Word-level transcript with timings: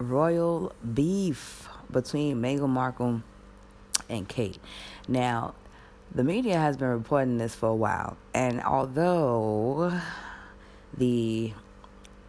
royal 0.00 0.72
beef 0.94 1.68
between 1.90 2.40
Meghan 2.40 2.68
Markle 2.68 3.22
and 4.08 4.28
Kate. 4.28 4.58
Now, 5.06 5.54
the 6.12 6.24
media 6.24 6.58
has 6.58 6.76
been 6.76 6.88
reporting 6.88 7.38
this 7.38 7.54
for 7.54 7.68
a 7.68 7.74
while, 7.74 8.16
and 8.34 8.60
although 8.62 9.92
the 10.96 11.52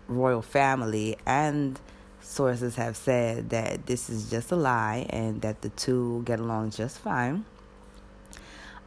royal 0.07 0.41
family 0.41 1.17
and 1.25 1.79
sources 2.21 2.75
have 2.75 2.95
said 2.95 3.49
that 3.49 3.85
this 3.87 4.09
is 4.09 4.29
just 4.29 4.51
a 4.51 4.55
lie 4.55 5.07
and 5.09 5.41
that 5.41 5.61
the 5.61 5.69
two 5.69 6.21
get 6.25 6.39
along 6.39 6.71
just 6.71 6.99
fine. 6.99 7.45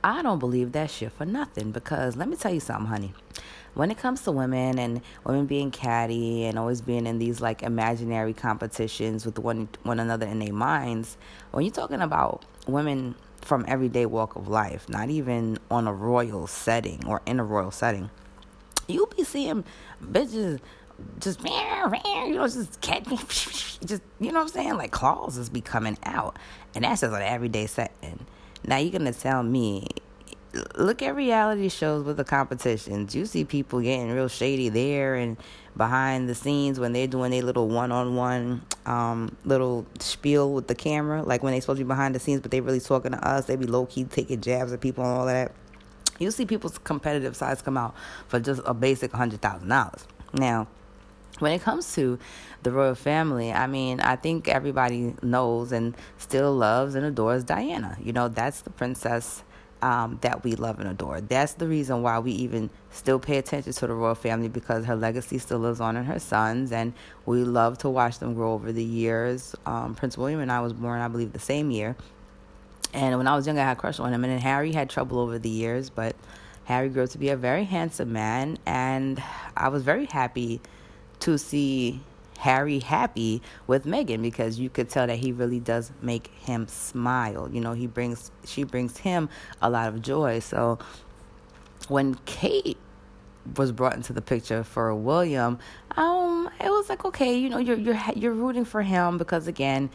I 0.03 0.23
don't 0.23 0.39
believe 0.39 0.73
that 0.73 0.91
shit 0.91 1.13
for 1.13 1.25
nothing 1.25 1.71
because 1.71 2.17
let 2.17 2.29
me 2.29 2.37
tell 2.37 2.53
you 2.53 2.61
something, 2.61 2.87
honey. 2.87 3.15
When 3.75 3.91
it 3.91 3.99
comes 3.99 4.23
to 4.23 4.33
women 4.33 4.79
and 4.79 5.01
women 5.25 5.47
being 5.47 5.71
catty 5.71 6.45
and 6.45 6.59
always 6.59 6.81
being 6.81 7.07
in 7.07 7.19
these 7.19 7.41
like 7.41 7.63
imaginary 7.63 8.33
competitions 8.33 9.27
with 9.27 9.39
one 9.39 9.69
one 9.83 9.99
another 9.99 10.27
in 10.27 10.39
their 10.39 10.53
minds, 10.53 11.17
when 11.51 11.65
you're 11.65 11.75
talking 11.75 12.01
about 12.01 12.45
women 12.69 13.17
from 13.41 13.65
everyday 13.69 14.07
walk 14.07 14.37
of 14.37 14.49
life, 14.49 14.89
not 14.89 15.11
even 15.11 15.59
on 15.71 15.87
a 15.87 15.93
royal 15.93 16.47
setting 16.47 17.05
or 17.07 17.21
in 17.27 17.41
a 17.41 17.45
royal 17.45 17.71
setting, 17.71 18.11
you'll 18.87 19.07
be 19.07 19.25
seeing 19.25 19.65
bitches 20.03 20.61
just 21.19 21.41
you 21.43 22.35
know 22.35 22.47
just 22.47 22.81
catch 22.81 23.07
me 23.09 23.17
just 23.17 24.03
you 24.21 24.31
know 24.31 24.35
what 24.35 24.43
I'm 24.43 24.49
saying? 24.49 24.77
Like 24.77 24.93
claws 24.93 25.37
is 25.37 25.49
be 25.49 25.61
coming 25.61 25.99
out. 26.05 26.39
And 26.75 26.85
that's 26.85 27.01
just 27.01 27.13
an 27.13 27.23
everyday 27.23 27.67
setting. 27.67 28.27
Now 28.67 28.79
you're 28.79 28.93
gonna 28.93 29.13
tell 29.13 29.43
me 29.43 29.89
look 30.77 31.03
at 31.03 31.15
reality 31.15 31.69
shows 31.69 32.05
with 32.05 32.17
the 32.17 32.25
competitions 32.25 33.15
you 33.15 33.27
see 33.27 33.45
people 33.45 33.81
getting 33.81 34.11
real 34.11 34.29
shady 34.29 34.69
there 34.69 35.15
and 35.15 35.37
behind 35.77 36.29
the 36.29 36.35
scenes 36.35 36.79
when 36.79 36.93
they're 36.93 37.07
doing 37.07 37.31
their 37.31 37.43
little 37.43 37.69
one-on-one 37.69 38.63
um, 38.87 39.37
little 39.45 39.87
spiel 39.99 40.53
with 40.53 40.69
the 40.69 40.75
camera 40.75 41.23
like 41.23 41.43
when 41.43 41.53
they 41.53 41.61
supposed 41.61 41.79
to 41.79 41.85
be 41.85 41.89
behind 41.89 42.15
the 42.15 42.21
scenes 42.21 42.41
but 42.41 42.51
they 42.51 42.61
really 42.61 42.81
talking 42.81 43.13
to 43.13 43.27
us. 43.27 43.47
They 43.47 43.57
be 43.57 43.67
low-key 43.67 44.05
taking 44.05 44.41
jabs 44.41 44.73
at 44.73 44.81
people 44.81 45.05
and 45.05 45.13
all 45.13 45.27
that. 45.27 45.53
You 46.19 46.31
see 46.31 46.47
people's 46.47 46.79
competitive 46.79 47.35
sides 47.35 47.61
come 47.63 47.77
out 47.77 47.95
for 48.29 48.39
just 48.39 48.61
a 48.65 48.75
basic 48.75 49.13
$100000 49.13 50.07
now 50.35 50.69
when 51.41 51.53
it 51.53 51.63
comes 51.63 51.95
to 51.95 52.19
the 52.63 52.71
royal 52.71 52.95
family, 52.95 53.53
I 53.53 53.67
mean, 53.67 54.01
I 54.01 54.17
think 54.17 54.49
everybody 54.49 55.15
knows 55.21 55.73
and 55.73 55.97
still 56.17 56.55
loves 56.55 56.95
and 56.95 57.05
adores 57.05 57.45
Diana. 57.45 57.99
You 58.01 58.13
know, 58.13 58.29
that's 58.29 58.61
the 58.63 58.71
princess 58.71 59.43
um, 59.85 60.19
that 60.23 60.43
we 60.43 60.55
love 60.55 60.81
and 60.81 60.89
adore. 60.89 61.21
That's 61.21 61.53
the 61.53 61.69
reason 61.69 62.01
why 62.01 62.19
we 62.19 62.33
even 62.33 62.71
still 62.91 63.19
pay 63.19 63.37
attention 63.37 63.71
to 63.75 63.87
the 63.87 63.93
royal 63.93 64.15
family 64.15 64.49
because 64.49 64.87
her 64.87 64.97
legacy 64.97 65.37
still 65.37 65.59
lives 65.59 65.79
on 65.79 65.99
in 65.99 66.05
her 66.05 66.19
sons, 66.19 66.73
and 66.73 66.95
we 67.27 67.45
love 67.45 67.77
to 67.79 67.91
watch 67.91 68.19
them 68.19 68.33
grow 68.33 68.55
over 68.55 68.73
the 68.73 68.83
years. 68.83 69.55
Um, 69.67 69.95
Prince 69.95 70.17
William 70.17 70.41
and 70.41 70.51
I 70.51 70.61
was 70.61 70.73
born, 70.73 71.03
I 71.03 71.09
believe, 71.09 71.35
the 71.35 71.39
same 71.39 71.71
year. 71.71 71.97
And 72.95 73.19
when 73.19 73.27
I 73.27 73.37
was 73.37 73.47
younger, 73.47 73.61
I 73.61 73.67
had 73.67 73.77
a 73.77 73.81
crush 73.81 74.01
on 74.01 74.15
him. 74.15 74.25
And 74.25 74.33
then 74.33 74.41
Harry 74.41 74.73
had 74.73 74.89
trouble 74.89 75.19
over 75.19 75.39
the 75.39 75.51
years, 75.51 75.91
but 75.91 76.17
Harry 76.65 76.89
grew 76.89 77.07
to 77.07 77.19
be 77.19 77.29
a 77.29 77.37
very 77.37 77.65
handsome 77.65 78.11
man, 78.11 78.57
and 78.65 79.23
I 79.55 79.69
was 79.69 79.83
very 79.83 80.07
happy 80.07 80.63
to 81.21 81.37
see 81.37 82.01
Harry 82.45 82.79
happy 82.79 83.41
with 83.67 83.87
Meghan 83.87 84.21
because 84.21 84.59
you 84.59 84.69
could 84.69 84.91
tell 84.91 85.07
that 85.07 85.17
he 85.17 85.33
really 85.33 85.61
does 85.61 85.91
make 86.03 86.27
him 86.27 86.69
smile. 86.69 87.49
You 87.51 87.63
know, 87.63 87.73
he 87.73 87.87
brings 87.87 88.31
she 88.45 88.65
brings 88.65 88.99
him 88.99 89.31
a 89.63 89.71
lot 89.71 89.89
of 89.89 90.03
joy. 90.03 90.41
So 90.41 90.79
when 91.89 92.17
Kate 92.27 92.77
was 93.57 93.73
brought 93.73 93.95
into 93.95 94.13
the 94.13 94.21
picture 94.21 94.63
for 94.63 94.95
William, 94.95 95.59
um, 95.97 96.51
it 96.61 96.69
was 96.69 96.91
like 96.91 97.07
okay, 97.07 97.35
you 97.35 97.49
know, 97.49 97.57
you're 97.57 97.79
you're 97.79 97.99
you're 98.15 98.35
rooting 98.35 98.67
for 98.67 98.83
him 98.83 99.17
because 99.17 99.47
again, 99.49 99.89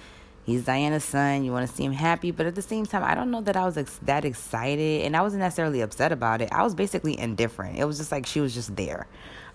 he's 0.43 0.65
Diana's 0.65 1.03
son. 1.03 1.43
You 1.43 1.51
want 1.51 1.69
to 1.69 1.75
see 1.75 1.85
him 1.85 1.93
happy, 1.93 2.31
but 2.31 2.47
at 2.47 2.55
the 2.55 2.63
same 2.63 2.87
time, 2.87 3.03
I 3.03 3.13
don't 3.13 3.29
know 3.29 3.41
that 3.41 3.57
I 3.57 3.65
was 3.65 3.77
ex- 3.77 3.99
that 4.01 4.25
excited, 4.25 5.05
and 5.05 5.15
I 5.15 5.21
wasn't 5.21 5.41
necessarily 5.41 5.81
upset 5.81 6.11
about 6.11 6.41
it. 6.41 6.49
I 6.51 6.63
was 6.63 6.73
basically 6.73 7.15
indifferent. 7.15 7.77
It 7.77 7.85
was 7.85 7.99
just 7.99 8.11
like 8.11 8.25
she 8.25 8.41
was 8.41 8.55
just 8.55 8.75
there 8.75 9.05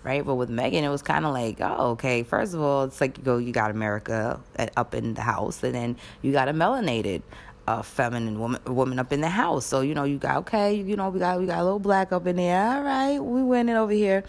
right? 0.05 0.23
But 0.23 0.35
with 0.35 0.51
Meghan, 0.51 0.83
it 0.83 0.89
was 0.89 1.01
kind 1.01 1.25
of 1.25 1.33
like, 1.33 1.57
oh, 1.59 1.91
okay. 1.91 2.21
First 2.21 2.53
of 2.53 2.61
all, 2.61 2.83
it's 2.83 3.01
like 3.01 3.17
you 3.17 3.23
go, 3.23 3.37
you 3.37 3.51
got 3.51 3.71
America 3.71 4.39
up 4.77 4.93
in 4.93 5.15
the 5.15 5.21
house, 5.21 5.63
and 5.63 5.73
then 5.73 5.97
you 6.21 6.31
got 6.31 6.47
a 6.47 6.53
melanated, 6.53 7.23
uh, 7.67 7.81
feminine 7.81 8.39
woman, 8.39 8.61
woman 8.67 8.99
up 8.99 9.11
in 9.11 9.21
the 9.21 9.29
house. 9.29 9.65
So 9.65 9.81
you 9.81 9.95
know, 9.95 10.03
you 10.03 10.17
got 10.19 10.37
okay, 10.37 10.75
you 10.75 10.95
know, 10.95 11.09
we 11.09 11.19
got 11.19 11.39
we 11.39 11.47
got 11.47 11.59
a 11.59 11.63
little 11.63 11.79
black 11.79 12.11
up 12.11 12.27
in 12.27 12.35
there. 12.35 12.77
All 12.77 12.83
right, 12.83 13.19
we 13.19 13.41
winning 13.41 13.75
over 13.75 13.91
here. 13.91 14.23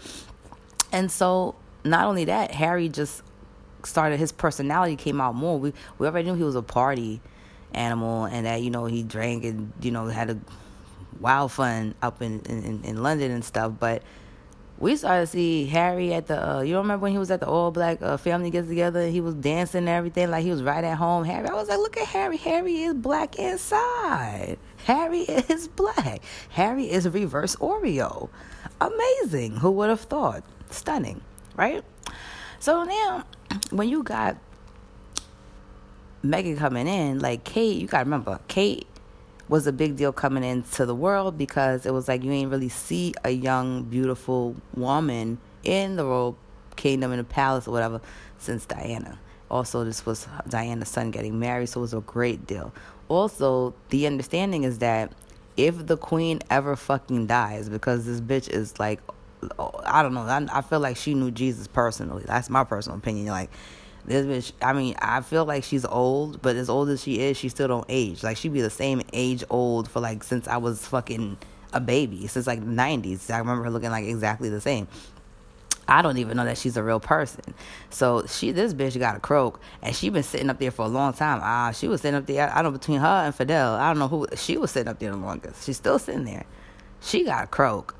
And 0.91 1.11
so, 1.11 1.55
not 1.83 2.05
only 2.05 2.25
that, 2.25 2.51
Harry 2.51 2.89
just 2.89 3.21
started 3.83 4.19
his 4.19 4.31
personality 4.31 4.95
came 4.95 5.21
out 5.21 5.35
more. 5.35 5.59
We 5.59 5.73
we 5.99 6.07
already 6.07 6.27
knew 6.27 6.35
he 6.35 6.43
was 6.43 6.55
a 6.55 6.63
party 6.63 7.21
animal, 7.73 8.25
and 8.25 8.47
that 8.47 8.63
you 8.63 8.71
know 8.71 8.85
he 8.85 9.03
drank 9.03 9.43
and 9.43 9.71
you 9.79 9.91
know 9.91 10.07
had 10.07 10.31
a 10.31 10.39
wild 11.19 11.51
fun 11.51 11.93
up 12.01 12.23
in 12.23 12.39
in, 12.49 12.83
in 12.83 13.03
London 13.03 13.29
and 13.29 13.45
stuff, 13.45 13.73
but 13.79 14.01
we 14.79 14.95
started 14.95 15.21
to 15.21 15.27
see 15.27 15.65
Harry 15.65 16.13
at 16.13 16.27
the. 16.27 16.57
Uh, 16.57 16.61
you 16.61 16.77
remember 16.77 17.03
when 17.03 17.11
he 17.11 17.17
was 17.17 17.31
at 17.31 17.39
the 17.39 17.47
all 17.47 17.71
black 17.71 18.01
uh, 18.01 18.17
family 18.17 18.49
gets 18.49 18.67
together? 18.67 19.07
He 19.07 19.21
was 19.21 19.33
dancing 19.33 19.79
and 19.79 19.89
everything 19.89 20.29
like 20.29 20.43
he 20.43 20.51
was 20.51 20.61
right 20.61 20.83
at 20.83 20.97
home. 20.97 21.23
Harry, 21.25 21.47
I 21.47 21.53
was 21.53 21.67
like, 21.67 21.79
look 21.79 21.97
at 21.97 22.07
Harry. 22.07 22.37
Harry 22.37 22.83
is 22.83 22.93
black 22.93 23.37
inside. 23.39 24.57
Harry 24.85 25.21
is 25.21 25.67
black. 25.67 26.21
Harry 26.49 26.89
is 26.89 27.09
reverse 27.09 27.55
Oreo. 27.55 28.29
Amazing. 28.79 29.57
Who 29.57 29.71
would 29.71 29.89
have 29.89 30.01
thought? 30.01 30.43
Stunning, 30.69 31.21
right? 31.55 31.83
So 32.59 32.83
now, 32.83 33.23
when 33.71 33.89
you 33.89 34.03
got 34.03 34.37
Meghan 36.23 36.57
coming 36.57 36.87
in, 36.87 37.19
like 37.19 37.43
Kate, 37.43 37.77
you 37.77 37.87
gotta 37.87 38.05
remember, 38.05 38.39
Kate 38.47 38.87
was 39.49 39.67
a 39.67 39.71
big 39.71 39.95
deal 39.95 40.11
coming 40.11 40.43
into 40.43 40.85
the 40.85 40.95
world 40.95 41.37
because 41.37 41.85
it 41.85 41.93
was 41.93 42.07
like 42.07 42.23
you 42.23 42.31
ain't 42.31 42.51
really 42.51 42.69
see 42.69 43.13
a 43.23 43.29
young, 43.29 43.83
beautiful 43.83 44.55
woman 44.75 45.37
in 45.63 45.95
the 45.95 46.05
royal 46.05 46.37
kingdom 46.75 47.11
in 47.11 47.17
the 47.17 47.23
palace 47.23 47.67
or 47.67 47.71
whatever 47.71 48.01
since 48.37 48.65
Diana. 48.65 49.19
Also, 49.49 49.83
this 49.83 50.05
was 50.05 50.27
Diana's 50.49 50.89
son 50.89 51.11
getting 51.11 51.39
married, 51.39 51.69
so 51.69 51.79
it 51.79 51.81
was 51.81 51.93
a 51.93 52.01
great 52.01 52.45
deal. 52.45 52.73
Also, 53.07 53.73
the 53.89 54.05
understanding 54.05 54.63
is 54.63 54.79
that 54.79 55.11
if 55.55 55.87
the 55.87 55.97
queen 55.97 56.39
ever 56.49 56.75
fucking 56.75 57.27
dies, 57.27 57.69
because 57.69 58.05
this 58.05 58.19
bitch 58.19 58.49
is 58.49 58.77
like, 58.79 58.99
I 59.85 60.01
don't 60.01 60.13
know, 60.13 60.21
I, 60.21 60.45
I 60.51 60.61
feel 60.61 60.81
like 60.81 60.97
she 60.97 61.13
knew 61.13 61.31
Jesus 61.31 61.67
personally. 61.67 62.23
That's 62.27 62.49
my 62.49 62.65
personal 62.65 62.97
opinion. 62.97 63.27
Like, 63.27 63.49
this 64.07 64.25
bitch, 64.25 64.53
I 64.61 64.73
mean, 64.73 64.95
I 65.01 65.21
feel 65.21 65.45
like 65.45 65.63
she's 65.63 65.85
old, 65.85 66.41
but 66.41 66.55
as 66.55 66.69
old 66.69 66.89
as 66.89 67.03
she 67.03 67.19
is, 67.19 67.37
she 67.37 67.49
still 67.49 67.67
don't 67.67 67.85
age. 67.89 68.23
Like 68.23 68.37
she 68.37 68.47
be 68.49 68.61
the 68.61 68.69
same 68.69 69.01
age 69.11 69.43
old 69.49 69.89
for 69.89 69.99
like 69.99 70.23
since 70.23 70.47
I 70.47 70.57
was 70.57 70.85
fucking 70.87 71.37
a 71.73 71.81
baby, 71.81 72.27
since 72.27 72.47
like 72.47 72.61
the 72.61 72.65
nineties. 72.65 73.29
I 73.29 73.37
remember 73.39 73.65
her 73.65 73.69
looking 73.69 73.91
like 73.91 74.05
exactly 74.05 74.49
the 74.49 74.61
same. 74.61 74.87
I 75.89 76.01
don't 76.01 76.17
even 76.17 76.37
know 76.37 76.45
that 76.45 76.57
she's 76.57 76.75
a 76.77 76.83
real 76.83 76.99
person. 76.99 77.53
So 77.89 78.25
she, 78.27 78.51
this 78.51 78.73
bitch 78.73 78.97
got 78.99 79.15
a 79.15 79.19
croak, 79.19 79.59
and 79.81 79.95
she 79.95 80.09
been 80.09 80.23
sitting 80.23 80.49
up 80.49 80.59
there 80.59 80.71
for 80.71 80.85
a 80.85 80.89
long 80.89 81.13
time. 81.13 81.39
Ah, 81.41 81.71
she 81.71 81.87
was 81.87 82.01
sitting 82.01 82.17
up 82.17 82.25
there. 82.25 82.49
I 82.49 82.61
don't 82.61 82.73
know 82.73 82.79
between 82.79 82.99
her 82.99 83.25
and 83.25 83.35
Fidel. 83.35 83.75
I 83.75 83.89
don't 83.89 83.99
know 83.99 84.07
who 84.07 84.27
she 84.35 84.57
was 84.57 84.71
sitting 84.71 84.89
up 84.89 84.99
there 84.99 85.11
the 85.11 85.17
longest. 85.17 85.65
She's 85.65 85.77
still 85.77 85.99
sitting 85.99 86.25
there. 86.25 86.45
She 87.01 87.23
got 87.23 87.43
a 87.45 87.47
croak 87.47 87.95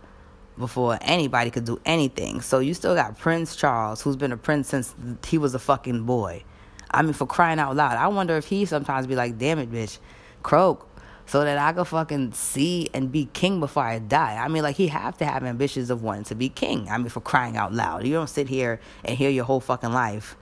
before 0.58 0.98
anybody 1.02 1.52
could 1.52 1.66
do 1.66 1.80
anything. 1.86 2.42
So 2.42 2.60
you 2.60 2.74
still 2.74 2.96
got 2.96 3.18
Prince 3.18 3.56
Charles, 3.56 4.02
who's 4.02 4.16
been 4.16 4.32
a 4.32 4.38
prince 4.38 4.70
since 4.70 4.96
he 5.26 5.38
was 5.38 5.54
a 5.54 5.60
fucking 5.60 6.04
boy. 6.04 6.44
I 6.92 7.02
mean, 7.02 7.14
for 7.14 7.28
crying 7.28 7.60
out 7.60 7.76
loud. 7.76 7.98
I 7.98 8.08
wonder 8.08 8.38
if 8.38 8.46
he 8.46 8.66
sometimes 8.66 9.08
be 9.08 9.16
like, 9.16 9.38
damn 9.38 9.60
it, 9.60 9.72
bitch, 9.72 10.00
croak, 10.42 10.88
so 11.26 11.44
that 11.44 11.58
I 11.58 11.74
could 11.74 11.88
fucking 11.88 12.34
see 12.34 12.90
and 12.94 13.12
be 13.12 13.30
king 13.34 13.60
before 13.60 13.84
I 13.84 14.00
die. 14.00 14.38
I 14.38 14.48
mean, 14.48 14.64
like, 14.64 14.78
he 14.78 14.88
have 14.88 15.18
to 15.18 15.26
have 15.26 15.44
ambitions 15.44 15.90
of 15.90 16.02
wanting 16.02 16.24
to 16.26 16.36
be 16.36 16.50
king. 16.50 16.88
I 16.90 16.98
mean, 16.98 17.10
for 17.10 17.20
crying 17.20 17.58
out 17.58 17.74
loud. 17.74 18.06
You 18.06 18.14
don't 18.14 18.30
sit 18.30 18.48
here 18.48 18.80
and 19.04 19.18
hear 19.18 19.30
your 19.30 19.44
whole 19.44 19.60
fucking 19.60 19.92
life 19.92 20.38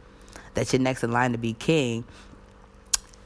that 0.54 0.72
you're 0.72 0.82
next 0.82 1.04
in 1.04 1.12
line 1.12 1.32
to 1.32 1.38
be 1.38 1.54
king 1.54 2.06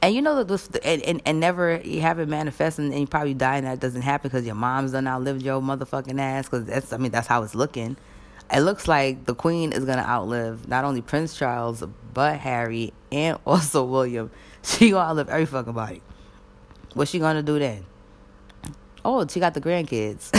and 0.02 0.14
you 0.14 0.22
know 0.22 0.36
that 0.36 0.48
this 0.48 0.68
and, 0.82 1.02
and, 1.02 1.22
and 1.26 1.40
never 1.40 1.80
you 1.84 2.00
have 2.00 2.18
it 2.18 2.28
manifest 2.28 2.78
and, 2.78 2.92
and 2.92 3.00
you 3.00 3.06
probably 3.06 3.34
die 3.34 3.56
and 3.56 3.66
that 3.66 3.80
doesn't 3.80 4.02
happen 4.02 4.28
because 4.28 4.46
your 4.46 4.54
mom's 4.54 4.92
done 4.92 5.06
outlived 5.06 5.42
your 5.42 5.60
motherfucking 5.60 6.18
ass 6.20 6.48
because 6.48 6.64
that's 6.64 6.92
I 6.92 6.96
mean 6.96 7.10
that's 7.10 7.26
how 7.26 7.42
it's 7.42 7.54
looking. 7.54 7.96
It 8.52 8.60
looks 8.60 8.88
like 8.88 9.26
the 9.26 9.34
queen 9.34 9.72
is 9.72 9.84
gonna 9.84 10.02
outlive 10.02 10.68
not 10.68 10.84
only 10.84 11.02
Prince 11.02 11.36
Charles 11.36 11.84
but 12.14 12.38
Harry 12.38 12.92
and 13.12 13.38
also 13.46 13.84
William. 13.84 14.30
She 14.62 14.90
gonna 14.90 15.10
outlive 15.10 15.28
every 15.28 15.46
fucking 15.46 15.72
body. 15.72 16.02
What's 16.94 17.10
she 17.10 17.18
gonna 17.18 17.42
do 17.42 17.58
then? 17.58 17.84
Oh, 19.04 19.26
she 19.26 19.40
got 19.40 19.54
the 19.54 19.60
grandkids. 19.60 20.30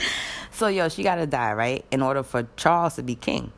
so 0.50 0.68
yo, 0.68 0.88
she 0.88 1.02
gotta 1.02 1.26
die 1.26 1.52
right 1.52 1.84
in 1.90 2.02
order 2.02 2.22
for 2.22 2.48
Charles 2.56 2.96
to 2.96 3.02
be 3.02 3.14
king, 3.14 3.52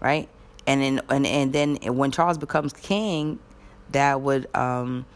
right? 0.00 0.28
And 0.66 0.80
then 0.82 1.00
and, 1.08 1.26
and 1.26 1.52
then 1.52 1.76
when 1.96 2.10
Charles 2.10 2.38
becomes 2.38 2.72
king, 2.72 3.38
that 3.92 4.20
would 4.20 4.54
um 4.54 5.06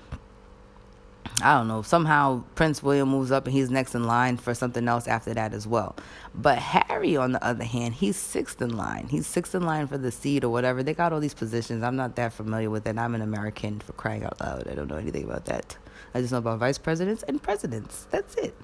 I 1.41 1.56
don't 1.56 1.69
know. 1.69 1.83
Somehow 1.83 2.43
Prince 2.56 2.83
William 2.83 3.09
moves 3.11 3.31
up 3.31 3.47
and 3.47 3.53
he's 3.55 3.71
next 3.71 3.95
in 3.95 4.05
line 4.05 4.39
for 4.39 4.55
something 4.55 4.89
else 4.89 5.06
after 5.06 5.33
that 5.35 5.53
as 5.53 5.69
well. 5.69 5.95
But 6.35 6.59
Harry, 6.59 7.17
on 7.17 7.33
the 7.33 7.45
other 7.45 7.65
hand, 7.65 7.95
he's 7.95 8.17
sixth 8.17 8.61
in 8.61 8.77
line. 8.77 9.06
He's 9.09 9.27
sixth 9.27 9.55
in 9.55 9.62
line 9.62 9.87
for 9.87 9.99
the 9.99 10.11
seat 10.11 10.43
or 10.43 10.49
whatever. 10.49 10.83
They 10.83 10.95
got 10.95 11.12
all 11.12 11.21
these 11.21 11.35
positions. 11.35 11.85
I'm 11.85 11.94
not 11.94 12.17
that 12.17 12.33
familiar 12.33 12.71
with 12.71 12.87
it. 12.87 12.99
I'm 12.99 13.15
an 13.15 13.23
American 13.23 13.79
for 13.79 13.93
crying 13.93 14.25
out 14.25 14.41
loud. 14.41 14.67
I 14.69 14.75
don't 14.75 14.89
know 14.89 14.97
anything 14.97 15.25
about 15.25 15.44
that. 15.44 15.77
I 16.12 16.21
just 16.21 16.33
know 16.33 16.39
about 16.39 16.59
vice 16.59 16.79
presidents 16.79 17.23
and 17.25 17.41
presidents. 17.41 18.06
That's 18.11 18.35
it. 18.37 18.56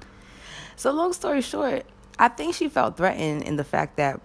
So, 0.77 0.91
long 0.91 1.13
story 1.13 1.43
short, 1.43 1.85
I 2.19 2.29
think 2.29 2.55
she 2.57 2.69
felt 2.69 2.97
threatened 2.97 3.43
in 3.43 3.57
the 3.57 3.65
fact 3.65 3.97
that 3.99 4.21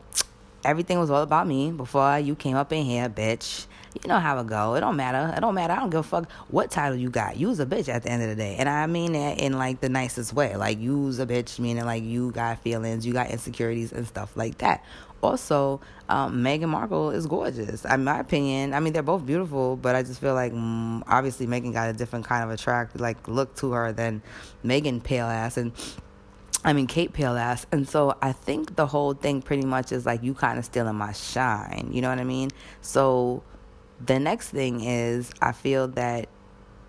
everything 0.63 0.99
was 0.99 1.09
all 1.09 1.23
about 1.23 1.47
me 1.47 1.71
before 1.71 2.19
you 2.19 2.35
came 2.35 2.55
up 2.55 2.71
in 2.73 2.85
here, 2.85 3.09
bitch 3.09 3.67
you 3.93 4.07
know 4.07 4.19
how 4.19 4.39
it 4.39 4.47
go. 4.47 4.75
It 4.75 4.81
don't 4.81 4.95
matter. 4.95 5.33
It 5.35 5.39
don't 5.41 5.55
matter. 5.55 5.73
I 5.73 5.77
don't 5.77 5.89
give 5.89 6.01
a 6.01 6.03
fuck 6.03 6.31
what 6.49 6.69
title 6.71 6.97
you 6.97 7.09
got. 7.09 7.37
You's 7.37 7.59
a 7.59 7.65
bitch 7.65 7.89
at 7.89 8.03
the 8.03 8.09
end 8.09 8.21
of 8.21 8.29
the 8.29 8.35
day. 8.35 8.55
And 8.57 8.69
I 8.69 8.85
mean 8.87 9.13
that 9.13 9.39
in 9.39 9.53
like 9.53 9.81
the 9.81 9.89
nicest 9.89 10.33
way. 10.33 10.55
Like 10.55 10.79
you's 10.79 11.19
a 11.19 11.25
bitch, 11.25 11.59
meaning 11.59 11.85
like 11.85 12.03
you 12.03 12.31
got 12.31 12.59
feelings, 12.59 13.05
you 13.05 13.13
got 13.13 13.29
insecurities 13.31 13.91
and 13.91 14.07
stuff 14.07 14.35
like 14.37 14.59
that. 14.59 14.83
Also, 15.21 15.81
um, 16.07 16.41
Meghan 16.43 16.69
Markle 16.69 17.11
is 17.11 17.27
gorgeous. 17.27 17.83
In 17.83 18.03
my 18.03 18.19
opinion, 18.19 18.73
I 18.73 18.79
mean 18.79 18.93
they're 18.93 19.03
both 19.03 19.25
beautiful, 19.25 19.75
but 19.75 19.95
I 19.95 20.03
just 20.03 20.21
feel 20.21 20.33
like 20.33 20.53
mm, 20.53 21.03
obviously 21.07 21.47
Meghan 21.47 21.73
got 21.73 21.89
a 21.89 21.93
different 21.93 22.25
kind 22.25 22.43
of 22.43 22.51
attract 22.51 22.99
like 22.99 23.27
look 23.27 23.55
to 23.57 23.71
her 23.71 23.91
than 23.91 24.21
Meghan 24.63 25.03
pale 25.03 25.25
ass 25.25 25.57
and 25.57 25.73
I 26.63 26.73
mean, 26.73 26.87
Kate 26.87 27.13
Pale 27.13 27.37
ass. 27.37 27.65
And 27.71 27.87
so 27.87 28.17
I 28.21 28.31
think 28.31 28.75
the 28.75 28.87
whole 28.87 29.13
thing 29.13 29.41
pretty 29.41 29.65
much 29.65 29.91
is 29.91 30.05
like 30.05 30.23
you 30.23 30.33
kind 30.33 30.59
of 30.59 30.65
stealing 30.65 30.95
my 30.95 31.13
shine. 31.13 31.89
You 31.91 32.01
know 32.01 32.09
what 32.09 32.19
I 32.19 32.23
mean? 32.23 32.49
So 32.81 33.43
the 34.05 34.19
next 34.19 34.49
thing 34.49 34.83
is, 34.83 35.31
I 35.41 35.51
feel 35.51 35.87
that 35.89 36.27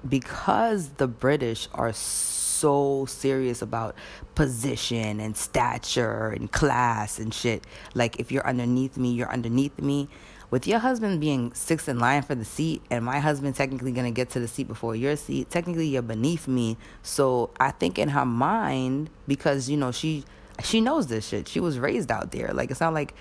because 0.08 0.90
the 0.90 1.06
British 1.06 1.68
are 1.74 1.92
so 1.92 3.06
serious 3.06 3.62
about 3.62 3.94
position 4.34 5.20
and 5.20 5.36
stature 5.36 6.28
and 6.28 6.50
class 6.50 7.18
and 7.18 7.32
shit, 7.32 7.64
like 7.94 8.18
if 8.18 8.32
you're 8.32 8.46
underneath 8.46 8.96
me, 8.96 9.12
you're 9.12 9.32
underneath 9.32 9.80
me. 9.80 10.08
With 10.50 10.66
your 10.66 10.80
husband 10.80 11.20
being 11.20 11.54
sixth 11.54 11.88
in 11.88 11.98
line 11.98 12.22
for 12.22 12.34
the 12.34 12.44
seat, 12.44 12.82
and 12.90 13.04
my 13.04 13.20
husband 13.20 13.54
technically 13.54 13.92
gonna 13.92 14.10
get 14.10 14.30
to 14.30 14.40
the 14.40 14.48
seat 14.48 14.66
before 14.66 14.96
your 14.96 15.16
seat, 15.16 15.48
technically 15.48 15.86
you're 15.86 16.02
beneath 16.02 16.48
me. 16.48 16.76
So 17.02 17.50
I 17.60 17.70
think 17.70 17.98
in 17.98 18.08
her 18.08 18.26
mind, 18.26 19.10
because 19.28 19.70
you 19.70 19.76
know 19.76 19.92
she 19.92 20.24
she 20.62 20.80
knows 20.80 21.06
this 21.06 21.28
shit. 21.28 21.48
She 21.48 21.60
was 21.60 21.78
raised 21.78 22.10
out 22.10 22.32
there. 22.32 22.52
Like 22.52 22.70
it's 22.70 22.80
not 22.80 22.94
like 22.94 23.14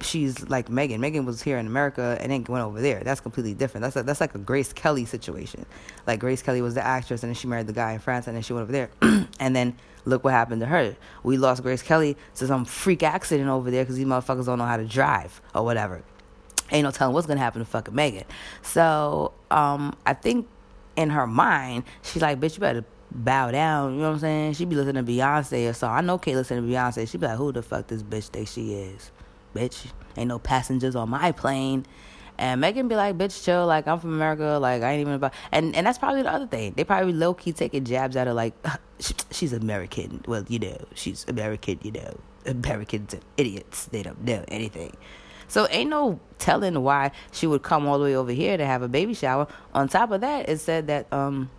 she's 0.00 0.48
like 0.48 0.68
Meghan. 0.68 0.98
Meghan 0.98 1.24
was 1.24 1.42
here 1.42 1.58
in 1.58 1.66
America 1.66 2.16
and 2.20 2.30
then 2.30 2.44
went 2.48 2.64
over 2.64 2.80
there. 2.80 3.00
That's 3.00 3.20
completely 3.20 3.54
different. 3.54 3.82
That's 3.82 3.96
a, 3.96 4.02
that's 4.02 4.20
like 4.20 4.34
a 4.34 4.38
Grace 4.38 4.72
Kelly 4.72 5.04
situation. 5.04 5.66
Like 6.06 6.20
Grace 6.20 6.42
Kelly 6.42 6.62
was 6.62 6.74
the 6.74 6.84
actress 6.84 7.22
and 7.22 7.30
then 7.30 7.34
she 7.34 7.46
married 7.46 7.66
the 7.66 7.72
guy 7.72 7.92
in 7.92 7.98
France 7.98 8.26
and 8.26 8.36
then 8.36 8.42
she 8.42 8.52
went 8.52 8.64
over 8.64 8.72
there. 8.72 8.90
and 9.40 9.56
then 9.56 9.76
look 10.04 10.24
what 10.24 10.32
happened 10.32 10.60
to 10.60 10.66
her. 10.66 10.96
We 11.22 11.38
lost 11.38 11.62
Grace 11.62 11.82
Kelly 11.82 12.16
to 12.36 12.46
some 12.46 12.64
freak 12.64 13.02
accident 13.02 13.48
over 13.48 13.70
there 13.70 13.84
because 13.84 13.96
these 13.96 14.06
motherfuckers 14.06 14.46
don't 14.46 14.58
know 14.58 14.66
how 14.66 14.76
to 14.76 14.86
drive 14.86 15.40
or 15.54 15.64
whatever. 15.64 16.02
Ain't 16.70 16.84
no 16.84 16.90
telling 16.90 17.14
what's 17.14 17.26
gonna 17.26 17.40
happen 17.40 17.60
to 17.60 17.66
fucking 17.66 17.94
Meghan. 17.94 18.24
So 18.62 19.32
um, 19.50 19.96
I 20.06 20.14
think 20.14 20.48
in 20.96 21.10
her 21.10 21.26
mind, 21.26 21.84
she's 22.02 22.22
like, 22.22 22.40
bitch, 22.40 22.54
you 22.54 22.60
better 22.60 22.84
bow 23.10 23.50
down. 23.50 23.94
You 23.94 24.00
know 24.00 24.08
what 24.08 24.14
I'm 24.14 24.18
saying? 24.20 24.54
She 24.54 24.64
be 24.64 24.76
listening 24.76 25.04
to 25.04 25.12
Beyonce 25.12 25.70
or 25.70 25.72
so. 25.72 25.88
I 25.88 26.00
know 26.00 26.18
Kate 26.18 26.36
listening 26.36 26.66
to 26.66 26.72
Beyonce. 26.72 27.08
She 27.08 27.18
be 27.18 27.26
like, 27.26 27.36
who 27.36 27.52
the 27.52 27.62
fuck 27.62 27.86
this 27.86 28.02
bitch 28.02 28.28
think 28.28 28.48
she 28.48 28.74
is? 28.74 29.10
bitch. 29.54 29.86
Ain't 30.16 30.28
no 30.28 30.38
passengers 30.38 30.94
on 30.96 31.08
my 31.08 31.32
plane. 31.32 31.86
And 32.36 32.62
Meghan 32.62 32.88
be 32.88 32.96
like, 32.96 33.16
bitch, 33.16 33.44
chill. 33.44 33.66
Like, 33.66 33.86
I'm 33.86 34.00
from 34.00 34.12
America. 34.14 34.58
Like, 34.60 34.82
I 34.82 34.92
ain't 34.92 35.00
even 35.00 35.14
about. 35.14 35.32
And 35.52 35.74
and 35.76 35.86
that's 35.86 35.98
probably 35.98 36.22
the 36.22 36.32
other 36.32 36.46
thing. 36.46 36.74
They 36.76 36.84
probably 36.84 37.12
low 37.12 37.32
key 37.32 37.52
taking 37.52 37.84
jabs 37.84 38.16
at 38.16 38.26
her, 38.26 38.34
like, 38.34 38.54
she's 39.30 39.52
American. 39.52 40.24
Well, 40.26 40.44
you 40.48 40.58
know, 40.58 40.76
she's 40.94 41.24
American, 41.28 41.78
you 41.82 41.92
know. 41.92 42.18
Americans 42.46 43.14
are 43.14 43.20
idiots. 43.38 43.86
They 43.86 44.02
don't 44.02 44.22
know 44.22 44.44
anything. 44.48 44.94
So 45.48 45.66
ain't 45.70 45.90
no 45.90 46.20
telling 46.38 46.82
why 46.82 47.12
she 47.32 47.46
would 47.46 47.62
come 47.62 47.86
all 47.86 47.98
the 47.98 48.04
way 48.04 48.16
over 48.16 48.32
here 48.32 48.56
to 48.56 48.66
have 48.66 48.82
a 48.82 48.88
baby 48.88 49.14
shower. 49.14 49.46
On 49.72 49.88
top 49.88 50.10
of 50.10 50.20
that, 50.20 50.48
it 50.48 50.58
said 50.58 50.86
that 50.88 51.12
um 51.12 51.50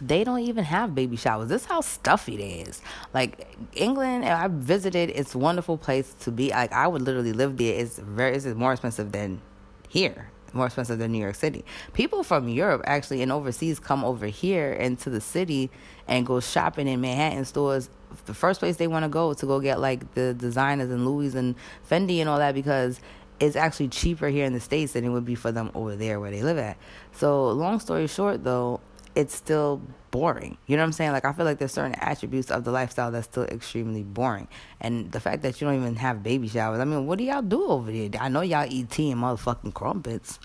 they 0.00 0.24
don't 0.24 0.40
even 0.40 0.64
have 0.64 0.94
baby 0.94 1.16
showers. 1.16 1.48
This 1.48 1.62
is 1.62 1.68
how 1.68 1.80
stuffy 1.82 2.34
it 2.34 2.68
is. 2.68 2.80
Like 3.12 3.46
England, 3.74 4.24
I 4.24 4.48
visited. 4.48 5.10
It's 5.10 5.34
a 5.34 5.38
wonderful 5.38 5.76
place 5.76 6.14
to 6.20 6.30
be. 6.30 6.50
Like 6.50 6.72
I 6.72 6.86
would 6.86 7.02
literally 7.02 7.32
live 7.32 7.56
there. 7.56 7.74
It's 7.74 7.98
very. 7.98 8.36
It's 8.36 8.46
more 8.46 8.72
expensive 8.72 9.12
than 9.12 9.40
here. 9.88 10.30
More 10.52 10.66
expensive 10.66 10.98
than 10.98 11.12
New 11.12 11.20
York 11.20 11.36
City. 11.36 11.64
People 11.92 12.24
from 12.24 12.48
Europe 12.48 12.82
actually 12.84 13.22
and 13.22 13.30
overseas 13.30 13.78
come 13.78 14.04
over 14.04 14.26
here 14.26 14.72
into 14.72 15.08
the 15.08 15.20
city 15.20 15.70
and 16.08 16.26
go 16.26 16.40
shopping 16.40 16.88
in 16.88 17.00
Manhattan 17.00 17.44
stores. 17.44 17.88
The 18.26 18.34
first 18.34 18.60
place 18.60 18.76
they 18.76 18.86
want 18.86 19.04
to 19.04 19.08
go 19.08 19.34
to 19.34 19.46
go 19.46 19.60
get 19.60 19.80
like 19.80 20.14
the 20.14 20.34
designers 20.34 20.90
and 20.90 21.06
Louis 21.06 21.34
and 21.34 21.54
Fendi 21.88 22.18
and 22.18 22.28
all 22.28 22.38
that 22.38 22.54
because 22.54 23.00
it's 23.40 23.56
actually 23.56 23.88
cheaper 23.88 24.28
here 24.28 24.44
in 24.44 24.52
the 24.52 24.60
states 24.60 24.92
than 24.92 25.04
it 25.04 25.08
would 25.08 25.24
be 25.24 25.34
for 25.34 25.50
them 25.50 25.70
over 25.74 25.96
there 25.96 26.20
where 26.20 26.30
they 26.30 26.42
live 26.42 26.58
at. 26.58 26.76
So 27.12 27.48
long 27.50 27.80
story 27.80 28.06
short, 28.06 28.44
though, 28.44 28.80
it's 29.14 29.34
still 29.34 29.80
boring. 30.10 30.58
You 30.66 30.76
know 30.76 30.82
what 30.82 30.86
I'm 30.86 30.92
saying? 30.92 31.12
Like 31.12 31.24
I 31.24 31.32
feel 31.32 31.44
like 31.44 31.58
there's 31.58 31.72
certain 31.72 31.94
attributes 31.94 32.50
of 32.50 32.64
the 32.64 32.70
lifestyle 32.70 33.10
that's 33.10 33.26
still 33.26 33.44
extremely 33.44 34.02
boring. 34.02 34.48
And 34.80 35.10
the 35.12 35.20
fact 35.20 35.42
that 35.42 35.60
you 35.60 35.66
don't 35.66 35.76
even 35.76 35.96
have 35.96 36.22
baby 36.22 36.48
showers. 36.48 36.80
I 36.80 36.84
mean, 36.84 37.06
what 37.06 37.18
do 37.18 37.24
y'all 37.24 37.42
do 37.42 37.66
over 37.66 37.90
there? 37.90 38.10
I 38.20 38.28
know 38.28 38.42
y'all 38.42 38.66
eat 38.68 38.90
tea 38.90 39.10
and 39.10 39.20
motherfucking 39.20 39.74
crumpets. 39.74 40.38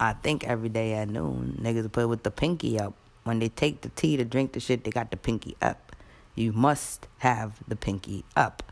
I 0.00 0.12
think 0.12 0.44
every 0.44 0.68
day 0.68 0.94
at 0.94 1.08
noon, 1.08 1.58
niggas 1.60 1.90
put 1.90 2.08
with 2.08 2.22
the 2.22 2.30
pinky 2.30 2.78
up. 2.78 2.94
When 3.24 3.40
they 3.40 3.48
take 3.48 3.80
the 3.82 3.88
tea 3.90 4.16
to 4.16 4.24
drink 4.24 4.52
the 4.52 4.60
shit, 4.60 4.84
they 4.84 4.90
got 4.90 5.10
the 5.10 5.16
pinky 5.16 5.56
up. 5.60 5.96
You 6.38 6.52
must 6.52 7.08
have 7.18 7.58
the 7.66 7.74
pinky 7.74 8.24
up. 8.36 8.62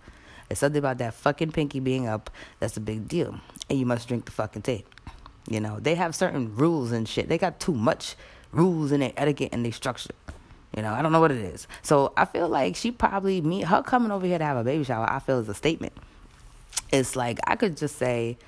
It's 0.48 0.60
something 0.60 0.78
about 0.78 0.98
that 0.98 1.14
fucking 1.14 1.50
pinky 1.50 1.80
being 1.80 2.06
up 2.06 2.30
that's 2.60 2.76
a 2.76 2.80
big 2.80 3.08
deal. 3.08 3.40
And 3.68 3.76
you 3.76 3.84
must 3.84 4.06
drink 4.06 4.24
the 4.24 4.30
fucking 4.30 4.62
tea. 4.62 4.84
You 5.48 5.58
know, 5.58 5.80
they 5.80 5.96
have 5.96 6.14
certain 6.14 6.54
rules 6.54 6.92
and 6.92 7.08
shit. 7.08 7.28
They 7.28 7.38
got 7.38 7.58
too 7.58 7.74
much 7.74 8.14
rules 8.52 8.92
and 8.92 9.02
their 9.02 9.12
etiquette 9.16 9.48
and 9.52 9.64
their 9.64 9.72
structure. 9.72 10.14
You 10.76 10.82
know, 10.82 10.92
I 10.92 11.02
don't 11.02 11.10
know 11.10 11.18
what 11.18 11.32
it 11.32 11.38
is. 11.38 11.66
So 11.82 12.12
I 12.16 12.24
feel 12.24 12.48
like 12.48 12.76
she 12.76 12.92
probably 12.92 13.40
me 13.40 13.62
her 13.62 13.82
coming 13.82 14.12
over 14.12 14.26
here 14.26 14.38
to 14.38 14.44
have 14.44 14.56
a 14.56 14.64
baby 14.64 14.84
shower. 14.84 15.10
I 15.10 15.18
feel 15.18 15.40
is 15.40 15.48
a 15.48 15.54
statement. 15.54 15.92
It's 16.92 17.16
like 17.16 17.40
I 17.48 17.56
could 17.56 17.76
just 17.76 17.96
say, 17.96 18.38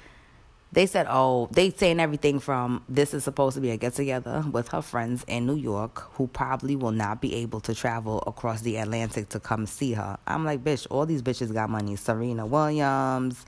they 0.70 0.84
said, 0.84 1.06
oh, 1.08 1.48
they 1.50 1.70
saying 1.70 1.98
everything 1.98 2.40
from 2.40 2.84
this 2.88 3.14
is 3.14 3.24
supposed 3.24 3.54
to 3.54 3.60
be 3.60 3.70
a 3.70 3.76
get 3.78 3.94
together 3.94 4.44
with 4.50 4.68
her 4.68 4.82
friends 4.82 5.24
in 5.26 5.46
New 5.46 5.56
York 5.56 6.12
who 6.14 6.26
probably 6.26 6.76
will 6.76 6.92
not 6.92 7.22
be 7.22 7.34
able 7.36 7.60
to 7.60 7.74
travel 7.74 8.22
across 8.26 8.60
the 8.60 8.76
Atlantic 8.76 9.30
to 9.30 9.40
come 9.40 9.66
see 9.66 9.94
her. 9.94 10.18
I'm 10.26 10.44
like, 10.44 10.62
bitch, 10.62 10.86
all 10.90 11.06
these 11.06 11.22
bitches 11.22 11.52
got 11.54 11.70
money. 11.70 11.96
Serena 11.96 12.44
Williams, 12.44 13.46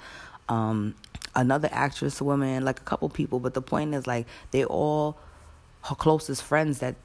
um, 0.49 0.95
another 1.35 1.69
actress 1.73 2.23
woman, 2.23 2.65
like 2.65 2.81
a 2.81 2.85
couple 2.85 3.09
people. 3.11 3.39
But 3.39 3.53
the 3.53 3.63
point 3.63 3.95
is, 3.95 4.07
like, 4.07 4.27
they 4.51 4.65
all 4.65 5.19
her 5.83 5.95
closest 5.95 6.43
friends 6.43 6.79
that 6.79 6.97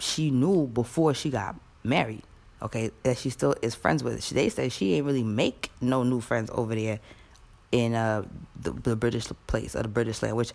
she 0.00 0.30
knew 0.30 0.66
before 0.66 1.14
she 1.14 1.30
got 1.30 1.54
married. 1.84 2.22
Okay, 2.62 2.90
that 3.04 3.16
she 3.16 3.30
still 3.30 3.54
is 3.62 3.74
friends 3.74 4.02
with. 4.02 4.28
They 4.30 4.48
said 4.48 4.72
she 4.72 4.94
ain't 4.94 5.06
really 5.06 5.24
make 5.24 5.70
no 5.80 6.02
new 6.02 6.20
friends 6.20 6.50
over 6.52 6.74
there 6.74 7.00
in 7.72 7.94
uh 7.94 8.24
the, 8.60 8.72
the 8.72 8.96
British 8.96 9.26
place 9.46 9.74
or 9.74 9.82
the 9.82 9.88
British 9.88 10.22
land. 10.22 10.36
Which, 10.36 10.52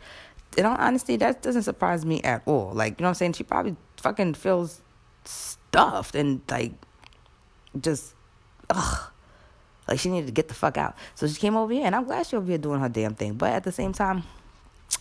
in 0.58 0.66
all 0.66 0.76
honesty, 0.78 1.16
that 1.18 1.42
doesn't 1.42 1.64
surprise 1.64 2.06
me 2.06 2.22
at 2.22 2.44
all. 2.46 2.72
Like 2.74 3.00
you 3.00 3.04
know 3.04 3.08
what 3.08 3.12
I'm 3.12 3.16
saying? 3.16 3.34
She 3.34 3.44
probably 3.44 3.76
fucking 3.98 4.36
feels 4.36 4.82
stuffed 5.24 6.16
and 6.16 6.42
like 6.50 6.74
just 7.80 8.14
ugh. 8.70 9.12
Like 9.88 10.00
she 10.00 10.10
needed 10.10 10.28
to 10.28 10.32
get 10.32 10.48
the 10.48 10.54
fuck 10.54 10.78
out. 10.78 10.96
So 11.14 11.28
she 11.28 11.36
came 11.36 11.56
over 11.56 11.72
here, 11.72 11.86
and 11.86 11.96
I'm 11.96 12.06
glad 12.06 12.26
she 12.26 12.36
over 12.36 12.48
here 12.48 12.58
doing 12.58 12.80
her 12.80 12.90
damn 12.90 13.14
thing. 13.14 13.34
But 13.34 13.52
at 13.52 13.64
the 13.64 13.72
same 13.72 13.94
time, 13.94 14.24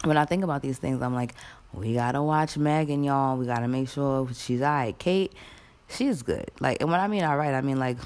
when 0.04 0.16
I 0.16 0.24
think 0.24 0.44
about 0.44 0.62
these 0.62 0.78
things, 0.78 1.00
I'm 1.02 1.14
like, 1.14 1.34
we 1.72 1.94
gotta 1.94 2.22
watch 2.22 2.54
Meghan, 2.54 3.04
y'all. 3.04 3.36
We 3.36 3.46
gotta 3.46 3.68
make 3.68 3.88
sure 3.88 4.28
she's 4.34 4.60
alright. 4.60 4.98
Kate, 4.98 5.32
she's 5.88 6.22
good. 6.22 6.50
Like, 6.60 6.80
and 6.80 6.90
when 6.90 7.00
I 7.00 7.08
mean 7.08 7.24
alright, 7.24 7.54
I 7.54 7.62
mean 7.62 7.78
like, 7.78 7.96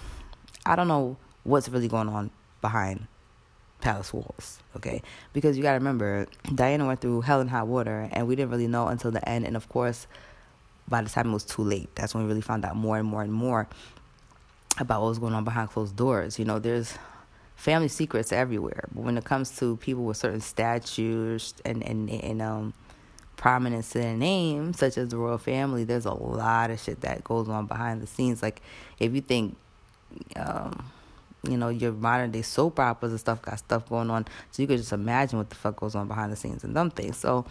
I 0.65 0.77
don't 0.77 0.89
know 0.89 1.17
what's 1.43 1.69
really 1.69 1.89
going 1.89 2.09
on 2.09 2.31
behind 2.61 3.07
palace 3.81 4.13
walls, 4.13 4.59
okay? 4.77 5.03
Because 5.33 5.57
you 5.57 5.63
gotta 5.63 5.79
remember, 5.79 6.27
Diana 6.55 6.87
went 6.87 7.01
through 7.01 7.23
hell 7.23 7.41
and 7.41 7.51
high 7.51 7.63
water, 7.63 8.09
and 8.13 8.27
we 8.27 8.37
didn't 8.37 8.51
really 8.51 8.67
know 8.67 8.89
until 8.89 9.11
the 9.11 9.27
end. 9.29 9.45
And 9.47 9.57
of 9.57 9.69
course, 9.69 10.07
by 10.89 11.03
the 11.03 11.11
time 11.11 11.31
it 11.31 11.33
was 11.33 11.45
too 11.45 11.63
late, 11.63 11.89
that's 11.95 12.15
when 12.15 12.25
we 12.25 12.29
really 12.29 12.41
found 12.41 12.65
out 12.65 12.77
more 12.77 12.99
and 12.99 13.07
more 13.07 13.23
and 13.23 13.33
more 13.33 13.69
about 14.79 15.03
what 15.03 15.09
was 15.09 15.19
going 15.19 15.35
on 15.35 15.45
behind 15.45 15.71
closed 15.71 15.97
doors. 15.97 16.39
You 16.39 16.45
know, 16.45 16.59
there's 16.59 16.95
family 17.57 17.89
secrets 17.89 18.33
everywhere, 18.33 18.85
but 18.95 19.05
when 19.05 19.19
it 19.19 19.25
comes 19.25 19.57
to 19.59 19.77
people 19.79 20.05
with 20.05 20.17
certain 20.17 20.41
statues 20.41 21.55
and 21.65 21.83
and 21.83 22.11
and 22.11 22.43
um 22.43 22.75
prominence 23.37 23.95
in 23.95 24.03
their 24.03 24.17
name, 24.17 24.73
such 24.75 24.99
as 24.99 25.09
the 25.09 25.17
royal 25.17 25.39
family, 25.39 25.85
there's 25.85 26.05
a 26.05 26.13
lot 26.13 26.71
of 26.71 26.81
shit 26.81 27.01
that 27.03 27.25
goes 27.25 27.49
on 27.49 27.67
behind 27.67 28.03
the 28.03 28.07
scenes. 28.07 28.43
Like 28.43 28.61
if 28.99 29.15
you 29.15 29.21
think, 29.21 29.57
um, 30.37 30.91
you 31.43 31.57
know, 31.57 31.69
your 31.69 31.93
modern 31.93 32.31
day 32.31 32.43
soap 32.43 32.81
operas 32.81 33.13
and 33.13 33.21
stuff 33.21 33.43
got 33.43 33.59
stuff 33.59 33.89
going 33.89 34.11
on, 34.11 34.27
so 34.51 34.63
you 34.63 34.67
could 34.67 34.79
just 34.79 34.93
imagine 34.93 35.39
what 35.39 35.51
the 35.51 35.57
fuck 35.57 35.77
goes 35.77 35.95
on 35.95 36.09
behind 36.09 36.33
the 36.33 36.37
scenes 36.37 36.65
and 36.65 36.75
them 36.75 36.91
things. 36.91 37.17
So 37.17 37.45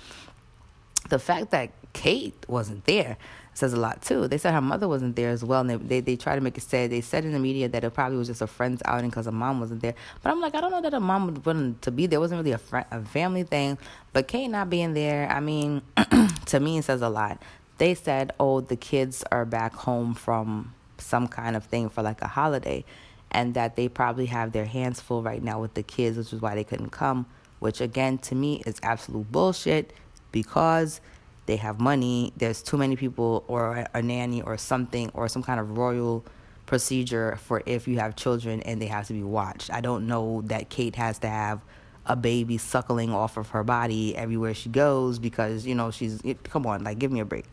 the 1.09 1.19
fact 1.19 1.51
that 1.51 1.71
Kate 1.93 2.35
wasn't 2.47 2.85
there 2.85 3.17
says 3.53 3.73
a 3.73 3.77
lot 3.77 4.01
too. 4.01 4.27
They 4.27 4.37
said 4.37 4.53
her 4.53 4.61
mother 4.61 4.87
wasn't 4.87 5.15
there 5.15 5.29
as 5.29 5.43
well, 5.43 5.61
and 5.61 5.69
they 5.69 5.75
they, 5.75 5.99
they 6.01 6.15
try 6.15 6.35
to 6.35 6.41
make 6.41 6.57
it 6.57 6.61
say 6.61 6.87
they 6.87 7.01
said 7.01 7.25
in 7.25 7.31
the 7.31 7.39
media 7.39 7.67
that 7.69 7.83
it 7.83 7.93
probably 7.93 8.17
was 8.17 8.27
just 8.27 8.41
a 8.41 8.47
friend's 8.47 8.81
outing 8.85 9.09
because 9.09 9.25
her 9.25 9.31
mom 9.31 9.59
wasn't 9.59 9.81
there. 9.81 9.95
But 10.21 10.31
I'm 10.31 10.41
like, 10.41 10.53
I 10.53 10.61
don't 10.61 10.71
know 10.71 10.81
that 10.81 10.93
her 10.93 10.99
mom 10.99 11.25
would 11.25 11.45
want 11.45 11.81
to 11.81 11.91
be 11.91 12.05
there. 12.05 12.17
It 12.17 12.21
wasn't 12.21 12.39
really 12.39 12.51
a 12.51 12.57
friend, 12.57 12.85
a 12.91 13.01
family 13.01 13.43
thing. 13.43 13.77
But 14.13 14.27
Kate 14.27 14.47
not 14.47 14.69
being 14.69 14.93
there, 14.93 15.29
I 15.29 15.39
mean, 15.39 15.81
to 16.45 16.59
me, 16.59 16.77
it 16.77 16.83
says 16.83 17.01
a 17.01 17.09
lot. 17.09 17.41
They 17.77 17.93
said, 17.93 18.33
oh, 18.39 18.61
the 18.61 18.75
kids 18.75 19.23
are 19.31 19.45
back 19.45 19.73
home 19.73 20.13
from 20.13 20.73
some 20.97 21.27
kind 21.27 21.55
of 21.55 21.63
thing 21.65 21.89
for 21.89 22.01
like 22.01 22.21
a 22.21 22.27
holiday, 22.27 22.83
and 23.31 23.53
that 23.53 23.75
they 23.75 23.87
probably 23.87 24.27
have 24.27 24.51
their 24.51 24.65
hands 24.65 25.01
full 25.01 25.21
right 25.21 25.43
now 25.43 25.59
with 25.59 25.73
the 25.73 25.83
kids, 25.83 26.17
which 26.17 26.33
is 26.33 26.41
why 26.41 26.55
they 26.55 26.63
couldn't 26.63 26.89
come. 26.89 27.25
Which 27.59 27.81
again, 27.81 28.17
to 28.19 28.35
me, 28.35 28.61
is 28.65 28.75
absolute 28.83 29.31
bullshit 29.31 29.93
because 30.31 31.01
they 31.47 31.55
have 31.55 31.79
money. 31.79 32.33
There's 32.37 32.61
too 32.61 32.77
many 32.77 32.95
people, 32.95 33.43
or 33.47 33.87
a 33.93 34.01
nanny, 34.01 34.41
or 34.41 34.57
something, 34.57 35.09
or 35.13 35.27
some 35.27 35.43
kind 35.43 35.59
of 35.59 35.77
royal 35.77 36.23
procedure 36.65 37.37
for 37.37 37.63
if 37.65 37.87
you 37.87 37.97
have 37.97 38.15
children 38.15 38.61
and 38.61 38.81
they 38.81 38.87
have 38.87 39.07
to 39.07 39.13
be 39.13 39.23
watched. 39.23 39.71
I 39.71 39.81
don't 39.81 40.05
know 40.05 40.41
that 40.45 40.69
Kate 40.69 40.95
has 40.97 41.17
to 41.19 41.27
have 41.29 41.61
a 42.07 42.15
baby 42.15 42.57
suckling 42.57 43.11
off 43.11 43.37
of 43.37 43.49
her 43.49 43.63
body 43.63 44.15
everywhere 44.15 44.53
she 44.53 44.69
goes 44.69 45.19
because 45.19 45.65
you 45.65 45.75
know 45.75 45.91
she's 45.91 46.21
come 46.43 46.65
on 46.65 46.83
like 46.83 46.97
give 46.99 47.11
me 47.11 47.19
a 47.19 47.25
break 47.25 47.45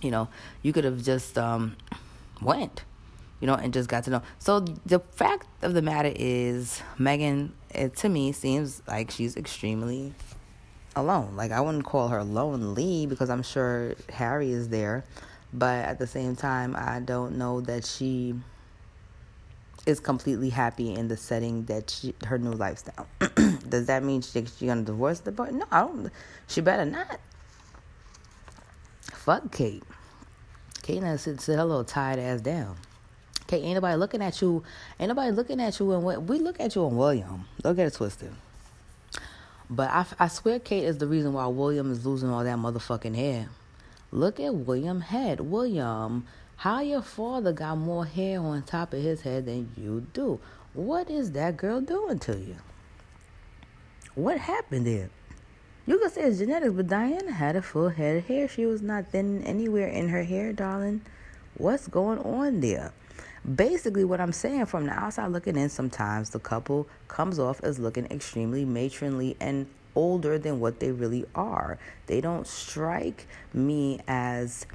you 0.00 0.10
know 0.10 0.28
you 0.62 0.72
could 0.72 0.84
have 0.84 1.02
just 1.02 1.36
um 1.36 1.76
went 2.40 2.84
you 3.46 3.52
know 3.52 3.58
and 3.58 3.72
just 3.72 3.88
got 3.88 4.02
to 4.02 4.10
know 4.10 4.22
so 4.40 4.58
the 4.86 4.98
fact 4.98 5.46
of 5.62 5.72
the 5.72 5.82
matter 5.82 6.12
is 6.16 6.82
Meghan, 6.98 7.50
it, 7.70 7.94
to 7.98 8.08
me 8.08 8.32
seems 8.32 8.82
like 8.88 9.12
she's 9.12 9.36
extremely 9.36 10.14
alone. 10.96 11.36
Like 11.36 11.52
I 11.52 11.60
wouldn't 11.60 11.84
call 11.84 12.08
her 12.08 12.24
lonely 12.24 13.06
because 13.06 13.30
I'm 13.30 13.44
sure 13.44 13.94
Harry 14.12 14.50
is 14.50 14.70
there, 14.70 15.04
but 15.52 15.84
at 15.84 16.00
the 16.00 16.06
same 16.06 16.34
time, 16.34 16.74
I 16.76 16.98
don't 17.00 17.36
know 17.38 17.60
that 17.60 17.84
she 17.84 18.34
is 19.84 20.00
completely 20.00 20.50
happy 20.50 20.92
in 20.92 21.06
the 21.06 21.16
setting 21.16 21.66
that 21.66 21.90
she, 21.90 22.14
her 22.26 22.38
new 22.38 22.50
lifestyle. 22.50 23.06
Does 23.68 23.86
that 23.86 24.02
mean 24.02 24.22
she 24.22 24.40
she's 24.40 24.68
gonna 24.68 24.82
divorce 24.82 25.20
the 25.20 25.30
boy? 25.30 25.50
No, 25.52 25.66
I 25.70 25.80
don't. 25.82 26.10
She 26.48 26.60
better 26.62 26.84
not. 26.84 27.20
Fuck 29.12 29.52
Kate. 29.52 29.84
Kate 30.82 31.02
needs 31.02 31.24
to 31.24 31.38
sit 31.38 31.56
her 31.56 31.64
little 31.64 31.84
tired 31.84 32.18
ass 32.18 32.40
down. 32.40 32.76
Kate, 33.46 33.62
ain't 33.62 33.74
nobody 33.74 33.96
looking 33.96 34.22
at 34.22 34.40
you. 34.40 34.62
Ain't 34.98 35.08
nobody 35.08 35.30
looking 35.30 35.60
at 35.60 35.78
you. 35.78 35.92
And 35.92 36.28
we 36.28 36.38
look 36.38 36.58
at 36.60 36.74
you 36.74 36.86
and 36.86 36.98
William. 36.98 37.46
Don't 37.62 37.76
get 37.76 37.86
it 37.86 37.94
twisted. 37.94 38.32
But 39.68 39.90
I, 39.90 40.06
I 40.18 40.28
swear 40.28 40.58
Kate 40.58 40.84
is 40.84 40.98
the 40.98 41.06
reason 41.06 41.32
why 41.32 41.46
William 41.46 41.90
is 41.90 42.06
losing 42.06 42.30
all 42.30 42.44
that 42.44 42.58
motherfucking 42.58 43.16
hair. 43.16 43.48
Look 44.12 44.38
at 44.38 44.54
William 44.54 45.00
head. 45.00 45.40
William, 45.40 46.26
how 46.56 46.80
your 46.80 47.02
father 47.02 47.52
got 47.52 47.76
more 47.76 48.04
hair 48.04 48.40
on 48.40 48.62
top 48.62 48.92
of 48.92 49.02
his 49.02 49.22
head 49.22 49.46
than 49.46 49.70
you 49.76 50.06
do? 50.12 50.40
What 50.74 51.10
is 51.10 51.32
that 51.32 51.56
girl 51.56 51.80
doing 51.80 52.18
to 52.20 52.36
you? 52.36 52.56
What 54.14 54.38
happened 54.38 54.86
there? 54.86 55.10
You 55.86 55.98
could 55.98 56.12
say 56.12 56.22
it's 56.22 56.38
genetics, 56.38 56.72
but 56.72 56.88
Diana 56.88 57.32
had 57.32 57.54
a 57.54 57.62
full 57.62 57.90
head 57.90 58.16
of 58.16 58.26
hair. 58.26 58.48
She 58.48 58.66
was 58.66 58.82
not 58.82 59.08
thin 59.08 59.42
anywhere 59.44 59.88
in 59.88 60.08
her 60.08 60.24
hair, 60.24 60.52
darling. 60.52 61.02
What's 61.56 61.88
going 61.88 62.18
on 62.18 62.60
there? 62.60 62.92
Basically 63.54 64.04
what 64.04 64.20
I'm 64.20 64.32
saying 64.32 64.66
from 64.66 64.86
the 64.86 64.92
outside 64.92 65.28
looking 65.28 65.56
in, 65.56 65.68
sometimes 65.68 66.30
the 66.30 66.38
couple 66.38 66.88
comes 67.08 67.38
off 67.38 67.60
as 67.62 67.78
looking 67.78 68.06
extremely 68.06 68.64
matronly 68.64 69.36
and 69.40 69.66
older 69.94 70.38
than 70.38 70.60
what 70.60 70.80
they 70.80 70.92
really 70.92 71.24
are. 71.34 71.78
They 72.06 72.20
don't 72.20 72.46
strike 72.46 73.26
me 73.52 74.00
as 74.08 74.66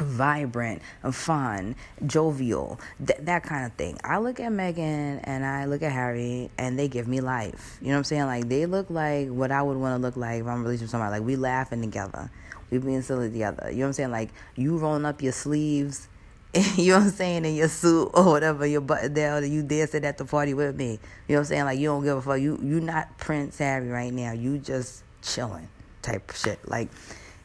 vibrant, 0.00 0.80
fun, 1.10 1.74
jovial, 2.06 2.78
th- 3.04 3.18
that 3.22 3.42
kind 3.42 3.66
of 3.66 3.72
thing. 3.72 3.98
I 4.04 4.18
look 4.18 4.38
at 4.38 4.52
Meghan 4.52 5.20
and 5.24 5.44
I 5.44 5.64
look 5.64 5.82
at 5.82 5.90
Harry 5.90 6.50
and 6.58 6.78
they 6.78 6.88
give 6.88 7.08
me 7.08 7.20
life. 7.20 7.78
You 7.80 7.88
know 7.88 7.94
what 7.94 7.98
I'm 7.98 8.04
saying? 8.04 8.26
Like 8.26 8.48
they 8.48 8.66
look 8.66 8.90
like 8.90 9.28
what 9.28 9.50
I 9.50 9.62
would 9.62 9.76
want 9.76 10.00
to 10.00 10.02
look 10.06 10.16
like 10.16 10.40
if 10.40 10.46
I'm 10.46 10.62
with 10.62 10.88
somebody. 10.88 11.10
Like 11.10 11.26
we 11.26 11.36
laughing 11.36 11.80
together. 11.80 12.30
We 12.70 12.78
being 12.78 13.02
silly 13.02 13.30
together. 13.30 13.70
You 13.70 13.78
know 13.78 13.82
what 13.82 13.86
I'm 13.88 13.92
saying? 13.94 14.10
Like 14.10 14.30
you 14.54 14.76
rolling 14.76 15.04
up 15.04 15.22
your 15.22 15.32
sleeves 15.32 16.08
you 16.76 16.92
know 16.92 16.98
what 16.98 17.04
I'm 17.04 17.10
saying, 17.10 17.44
in 17.44 17.54
your 17.54 17.68
suit 17.68 18.10
or 18.14 18.24
whatever, 18.24 18.66
your 18.66 18.80
button 18.80 19.12
down, 19.12 19.50
you 19.50 19.62
dancing 19.62 20.04
at 20.04 20.16
the 20.16 20.24
party 20.24 20.54
with 20.54 20.76
me. 20.76 20.92
You 20.92 21.34
know 21.34 21.34
what 21.34 21.38
I'm 21.40 21.44
saying? 21.44 21.64
Like 21.64 21.78
you 21.78 21.88
don't 21.88 22.04
give 22.04 22.16
a 22.16 22.22
fuck. 22.22 22.40
You 22.40 22.58
you 22.62 22.80
not 22.80 23.18
Prince 23.18 23.58
Harry 23.58 23.88
right 23.88 24.12
now. 24.12 24.32
You 24.32 24.58
just 24.58 25.02
chilling 25.22 25.68
type 26.00 26.32
shit. 26.34 26.66
Like 26.66 26.88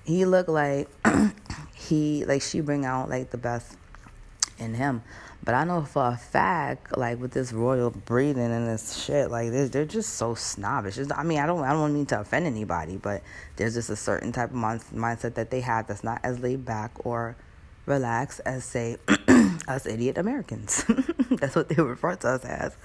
he 0.05 0.25
look 0.25 0.47
like 0.47 0.87
he 1.73 2.23
like 2.25 2.41
she 2.41 2.61
bring 2.61 2.85
out 2.85 3.09
like 3.09 3.31
the 3.31 3.37
best 3.37 3.75
in 4.57 4.73
him. 4.73 5.03
But 5.43 5.55
I 5.55 5.65
know 5.65 5.81
for 5.81 6.07
a 6.07 6.15
fact, 6.15 6.97
like 6.97 7.19
with 7.19 7.31
this 7.31 7.51
royal 7.51 7.89
breeding 7.91 8.41
and 8.41 8.65
this 8.65 9.03
shit, 9.03 9.29
like 9.29 9.51
they're, 9.51 9.67
they're 9.67 9.85
just 9.85 10.11
so 10.13 10.35
snobbish. 10.35 10.97
It's, 10.97 11.11
I 11.11 11.23
mean, 11.23 11.39
I 11.39 11.45
don't, 11.45 11.65
I 11.65 11.73
don't 11.73 11.93
mean 11.93 12.05
to 12.07 12.21
offend 12.21 12.45
anybody, 12.45 12.95
but 12.95 13.21
there's 13.57 13.73
just 13.73 13.89
a 13.89 13.97
certain 13.97 14.31
type 14.31 14.51
of 14.51 14.55
mindset 14.55 15.33
that 15.33 15.51
they 15.51 15.59
have 15.59 15.87
that's 15.87 16.01
not 16.01 16.21
as 16.23 16.39
laid 16.39 16.63
back 16.63 16.91
or 17.05 17.35
relax 17.85 18.39
as 18.39 18.63
say 18.63 18.97
us 19.67 19.85
idiot 19.85 20.17
Americans. 20.17 20.85
That's 21.31 21.55
what 21.55 21.69
they 21.69 21.81
refer 21.81 22.15
to 22.15 22.29
us 22.29 22.45
as. 22.45 22.75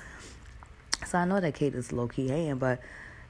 So 1.06 1.18
I 1.18 1.24
know 1.24 1.40
that 1.40 1.54
Kate 1.54 1.74
is 1.74 1.92
low 1.92 2.08
key 2.08 2.28
hating, 2.28 2.58
but 2.58 2.80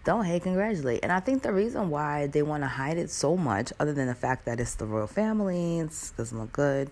don't 0.05 0.25
hate, 0.25 0.43
congratulate. 0.43 1.01
And 1.03 1.13
I 1.13 1.21
think 1.21 1.43
the 1.43 1.53
reason 1.53 1.91
why 1.91 2.29
they 2.29 2.43
want 2.43 2.63
to 2.63 2.67
hide 2.67 2.97
it 2.97 3.11
so 3.11 3.37
much, 3.37 3.73
other 3.79 3.93
than 3.93 4.07
the 4.07 4.15
fact 4.15 4.47
that 4.47 4.59
it's 4.59 4.75
the 4.75 4.87
royal 4.87 5.07
family, 5.07 5.81
it 5.81 5.93
doesn't 6.17 6.39
look 6.39 6.53
good, 6.53 6.91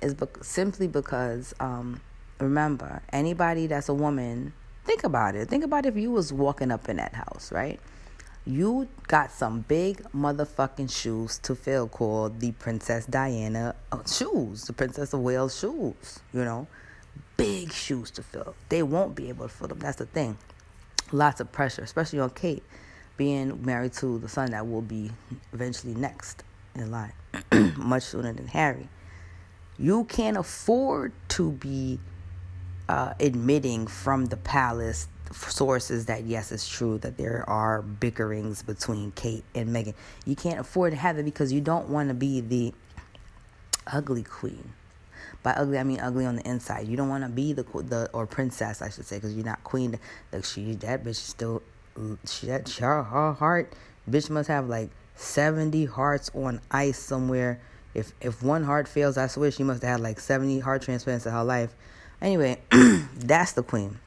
is 0.00 0.14
be- 0.14 0.26
simply 0.40 0.86
because, 0.86 1.54
um, 1.60 2.00
remember, 2.40 3.02
anybody 3.12 3.66
that's 3.66 3.88
a 3.88 3.94
woman, 3.94 4.54
think 4.84 5.04
about 5.04 5.34
it. 5.34 5.48
Think 5.48 5.62
about 5.62 5.84
if 5.84 5.96
you 5.96 6.10
was 6.10 6.32
walking 6.32 6.70
up 6.70 6.88
in 6.88 6.96
that 6.96 7.14
house, 7.14 7.52
right? 7.52 7.78
You 8.46 8.88
got 9.08 9.30
some 9.32 9.60
big 9.62 10.02
motherfucking 10.12 10.90
shoes 10.90 11.38
to 11.38 11.54
fill 11.54 11.88
called 11.88 12.40
the 12.40 12.52
Princess 12.52 13.06
Diana 13.06 13.74
uh, 13.90 14.04
shoes, 14.04 14.64
the 14.64 14.74
Princess 14.74 15.14
of 15.14 15.20
Wales 15.20 15.58
shoes, 15.58 16.20
you 16.32 16.44
know. 16.44 16.66
Big 17.38 17.72
shoes 17.72 18.10
to 18.12 18.22
fill. 18.22 18.54
They 18.68 18.82
won't 18.82 19.14
be 19.14 19.30
able 19.30 19.48
to 19.48 19.54
fill 19.54 19.68
them. 19.68 19.78
That's 19.78 19.96
the 19.96 20.06
thing. 20.06 20.36
Lots 21.10 21.40
of 21.40 21.52
pressure, 21.52 21.82
especially 21.82 22.20
on 22.20 22.30
Kate 22.30 22.62
being 23.16 23.64
married 23.64 23.94
to 23.94 24.18
the 24.18 24.28
son 24.28 24.50
that 24.50 24.66
will 24.68 24.82
be 24.82 25.10
eventually 25.52 25.94
next 25.94 26.42
in 26.74 26.90
line, 26.90 27.12
much 27.76 28.02
sooner 28.02 28.32
than 28.32 28.48
Harry. 28.48 28.88
You 29.78 30.04
can't 30.04 30.36
afford 30.36 31.12
to 31.30 31.52
be 31.52 31.98
uh, 32.88 33.14
admitting 33.20 33.86
from 33.86 34.26
the 34.26 34.36
palace 34.36 35.08
sources 35.32 36.06
that 36.06 36.24
yes, 36.24 36.52
it's 36.52 36.68
true 36.68 36.98
that 36.98 37.16
there 37.16 37.44
are 37.48 37.82
bickerings 37.82 38.62
between 38.62 39.10
Kate 39.12 39.44
and 39.54 39.70
Meghan. 39.70 39.94
You 40.24 40.36
can't 40.36 40.60
afford 40.60 40.92
to 40.92 40.98
have 40.98 41.18
it 41.18 41.24
because 41.24 41.52
you 41.52 41.60
don't 41.60 41.88
want 41.88 42.08
to 42.08 42.14
be 42.14 42.40
the 42.40 42.72
ugly 43.86 44.22
queen. 44.22 44.72
By 45.42 45.52
ugly, 45.52 45.78
I 45.78 45.84
mean 45.84 46.00
ugly 46.00 46.24
on 46.24 46.36
the 46.36 46.48
inside. 46.48 46.88
You 46.88 46.96
don't 46.96 47.08
want 47.08 47.24
to 47.24 47.30
be 47.30 47.52
the 47.52 47.64
the 47.64 48.08
or 48.12 48.26
princess, 48.26 48.80
I 48.80 48.88
should 48.88 49.04
say, 49.04 49.16
because 49.16 49.34
you're 49.34 49.44
not 49.44 49.62
queen. 49.64 49.98
Like 50.32 50.44
she, 50.44 50.74
that 50.76 51.04
bitch 51.04 51.16
still, 51.16 51.62
she 52.26 52.46
that 52.46 52.68
her, 52.70 53.02
her 53.02 53.32
heart, 53.32 53.72
bitch 54.08 54.30
must 54.30 54.48
have 54.48 54.68
like 54.68 54.90
seventy 55.16 55.84
hearts 55.84 56.30
on 56.34 56.60
ice 56.70 56.98
somewhere. 56.98 57.60
If 57.92 58.12
if 58.20 58.42
one 58.42 58.64
heart 58.64 58.88
fails, 58.88 59.18
I 59.18 59.26
swear 59.26 59.50
she 59.50 59.64
must 59.64 59.82
have 59.82 59.92
had 59.92 60.00
like 60.00 60.18
seventy 60.18 60.60
heart 60.60 60.82
transplants 60.82 61.26
in 61.26 61.32
her 61.32 61.44
life. 61.44 61.74
Anyway, 62.24 62.60
that's 63.14 63.52
the 63.52 63.62
queen 63.62 64.00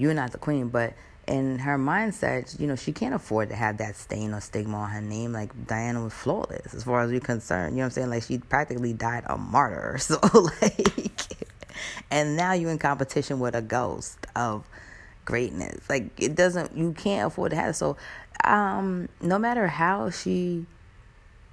you're 0.00 0.14
not 0.14 0.32
the 0.32 0.38
queen. 0.38 0.68
But 0.68 0.94
in 1.28 1.58
her 1.60 1.78
mindset, 1.78 2.58
you 2.58 2.66
know, 2.66 2.74
she 2.74 2.92
can't 2.92 3.14
afford 3.14 3.50
to 3.50 3.54
have 3.54 3.78
that 3.78 3.96
stain 3.96 4.32
or 4.32 4.40
stigma 4.40 4.78
on 4.78 4.90
her 4.90 5.02
name. 5.02 5.32
Like 5.32 5.66
Diana 5.66 6.02
was 6.02 6.12
flawless 6.12 6.74
as 6.74 6.84
far 6.84 7.02
as 7.02 7.10
we're 7.10 7.20
concerned. 7.20 7.74
You 7.74 7.78
know 7.78 7.82
what 7.82 7.86
I'm 7.86 7.90
saying? 7.92 8.10
Like 8.10 8.22
she 8.24 8.38
practically 8.38 8.92
died 8.92 9.24
a 9.26 9.36
martyr. 9.36 9.98
So 10.10 10.18
like 10.62 11.36
and 12.10 12.36
now 12.36 12.52
you're 12.52 12.70
in 12.70 12.78
competition 12.78 13.38
with 13.38 13.54
a 13.54 13.62
ghost 13.62 14.26
of 14.34 14.64
greatness. 15.24 15.88
Like 15.88 16.10
it 16.18 16.34
doesn't 16.34 16.76
you 16.76 16.92
can't 16.92 17.28
afford 17.28 17.50
to 17.50 17.56
have 17.56 17.70
it. 17.70 17.74
So 17.74 17.96
um 18.44 19.08
no 19.20 19.38
matter 19.38 19.66
how 19.68 20.10
she 20.10 20.66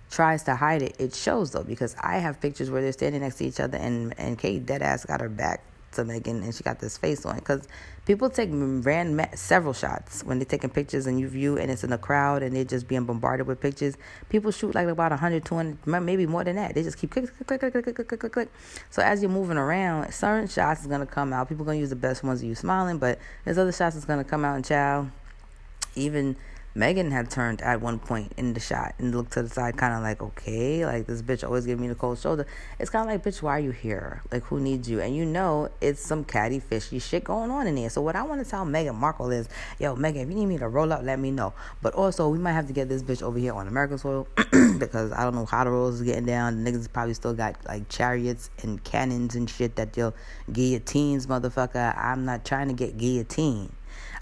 tries 0.10 0.44
to 0.44 0.56
hide 0.56 0.82
it, 0.82 0.96
it 1.00 1.14
shows 1.14 1.52
though 1.52 1.64
because 1.64 1.96
I 2.02 2.18
have 2.18 2.40
pictures 2.40 2.72
where 2.72 2.82
they're 2.82 2.92
standing 2.94 3.22
next 3.22 3.36
to 3.38 3.46
each 3.46 3.60
other 3.60 3.78
and 3.78 4.14
and 4.18 4.38
Kate 4.38 4.66
dead 4.66 4.82
ass 4.82 5.06
got 5.06 5.22
her 5.22 5.30
back 5.30 5.64
to 5.98 6.04
Meghan 6.04 6.44
and 6.44 6.54
she 6.54 6.64
got 6.64 6.80
this 6.80 6.98
face 6.98 7.26
on 7.26 7.36
because 7.36 7.68
people 8.06 8.30
take 8.30 8.50
ran 8.52 9.28
several 9.36 9.74
shots 9.74 10.24
when 10.24 10.40
they're 10.40 10.46
taking 10.46 10.70
pictures 10.70 11.08
and 11.08 11.20
you 11.20 11.28
view 11.28 11.58
and 11.58 11.70
it's 11.70 11.84
in 11.84 11.92
a 11.92 11.98
crowd 11.98 12.44
and 12.44 12.56
they're 12.56 12.64
just 12.64 12.88
being 12.88 13.06
bombarded 13.06 13.48
with 13.48 13.60
pictures. 13.60 13.98
People 14.30 14.52
shoot 14.52 14.76
like 14.76 14.88
about 14.88 15.12
100, 15.12 15.44
200, 15.44 15.86
maybe 16.02 16.26
more 16.26 16.44
than 16.44 16.56
that. 16.56 16.76
They 16.76 16.84
just 16.84 16.98
keep 16.98 17.12
click, 17.12 17.26
click, 17.46 17.60
click, 17.60 17.72
click, 17.72 17.84
click, 17.84 18.08
click, 18.08 18.20
click, 18.20 18.32
click. 18.32 18.50
So 18.90 19.02
as 19.02 19.22
you're 19.22 19.32
moving 19.32 19.58
around, 19.58 20.14
certain 20.14 20.48
shots 20.48 20.82
is 20.82 20.88
gonna 20.88 21.06
come 21.06 21.34
out. 21.34 21.50
People 21.50 21.66
gonna 21.66 21.78
use 21.78 21.90
the 21.90 21.96
best 21.96 22.24
ones 22.24 22.42
of 22.42 22.48
you 22.48 22.56
smiling, 22.56 22.98
but 22.98 23.20
there's 23.44 23.58
other 23.58 23.72
shots 23.72 23.96
that's 23.96 24.06
gonna 24.06 24.24
come 24.24 24.46
out 24.46 24.56
and 24.56 24.66
chow. 24.66 25.08
Even 25.96 26.36
Meghan 26.78 27.12
had 27.12 27.32
turned 27.32 27.60
at 27.62 27.82
one 27.82 27.98
point 27.98 28.34
in 28.38 28.54
the 28.54 28.60
shot 28.60 28.94
and 29.00 29.16
looked 29.16 29.34
to 29.34 29.42
the 29.42 29.50
side, 29.50 29.78
kind 29.78 29.96
of 29.96 30.04
like, 30.04 30.22
okay, 30.22 30.86
like 30.86 31.08
this 31.08 31.24
bitch 31.24 31.44
always 31.44 31.66
giving 31.66 31.82
me 31.82 31.88
the 31.88 31.96
cold 31.96 32.20
shoulder. 32.20 32.46
It's 32.78 32.92
kind 32.92 33.10
of 33.10 33.12
like, 33.12 33.24
bitch, 33.24 33.42
why 33.42 33.54
are 33.54 33.60
you 33.60 33.72
here? 33.72 34.22
Like, 34.32 34.44
who 34.44 34.60
needs 34.60 34.88
you? 34.88 35.02
And 35.02 35.16
you 35.16 35.26
know, 35.26 35.70
it's 35.82 36.00
some 36.00 36.24
catty, 36.24 36.60
fishy 36.60 37.00
shit 37.00 37.24
going 37.24 37.50
on 37.50 37.66
in 37.66 37.74
there. 37.74 37.90
So, 37.90 38.02
what 38.02 38.16
I 38.16 38.22
want 38.22 38.44
to 38.44 38.50
tell 38.50 38.64
Meghan 38.64 38.94
Markle 38.94 39.32
is, 39.32 39.50
yo, 39.80 39.96
Meghan, 39.96 40.24
if 40.24 40.30
you 40.30 40.36
need 40.36 40.46
me 40.46 40.60
to 40.60 40.68
roll 40.68 40.94
up, 40.94 41.02
let 41.02 41.18
me 41.18 41.32
know. 41.32 41.52
But 41.82 41.96
also, 41.96 42.30
we 42.30 42.38
might 42.38 42.54
have 42.54 42.68
to 42.68 42.74
get 42.74 42.90
this 42.90 43.02
bitch 43.02 43.24
over 43.24 43.40
here 43.40 43.54
on 43.54 43.68
American 43.68 43.98
soil 43.98 44.28
because 44.78 45.12
I 45.14 45.24
don't 45.24 45.34
know 45.34 45.46
how 45.46 45.64
the 45.64 45.72
rolls 45.72 45.96
is 45.96 46.04
getting 46.04 46.26
down. 46.28 46.64
The 46.64 46.72
niggas 46.72 46.94
probably 46.94 47.16
still 47.16 47.34
got 47.34 47.56
like 47.68 47.90
chariots 47.90 48.52
and 48.62 48.84
cannons 48.84 49.34
and 49.34 49.50
shit 49.50 49.78
that 49.78 49.94
they'll 49.94 50.14
guillotines, 50.54 51.26
motherfucker. 51.26 51.98
I'm 51.98 52.24
not 52.24 52.46
trying 52.46 52.68
to 52.68 52.76
get 52.76 53.00
guillotined. 53.00 53.72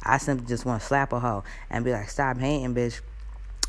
I 0.05 0.17
simply 0.17 0.47
just 0.47 0.65
want 0.65 0.81
to 0.81 0.87
slap 0.87 1.13
a 1.13 1.19
hoe 1.19 1.43
and 1.69 1.83
be 1.83 1.91
like, 1.91 2.09
stop 2.09 2.37
hating, 2.37 2.75
bitch, 2.75 3.01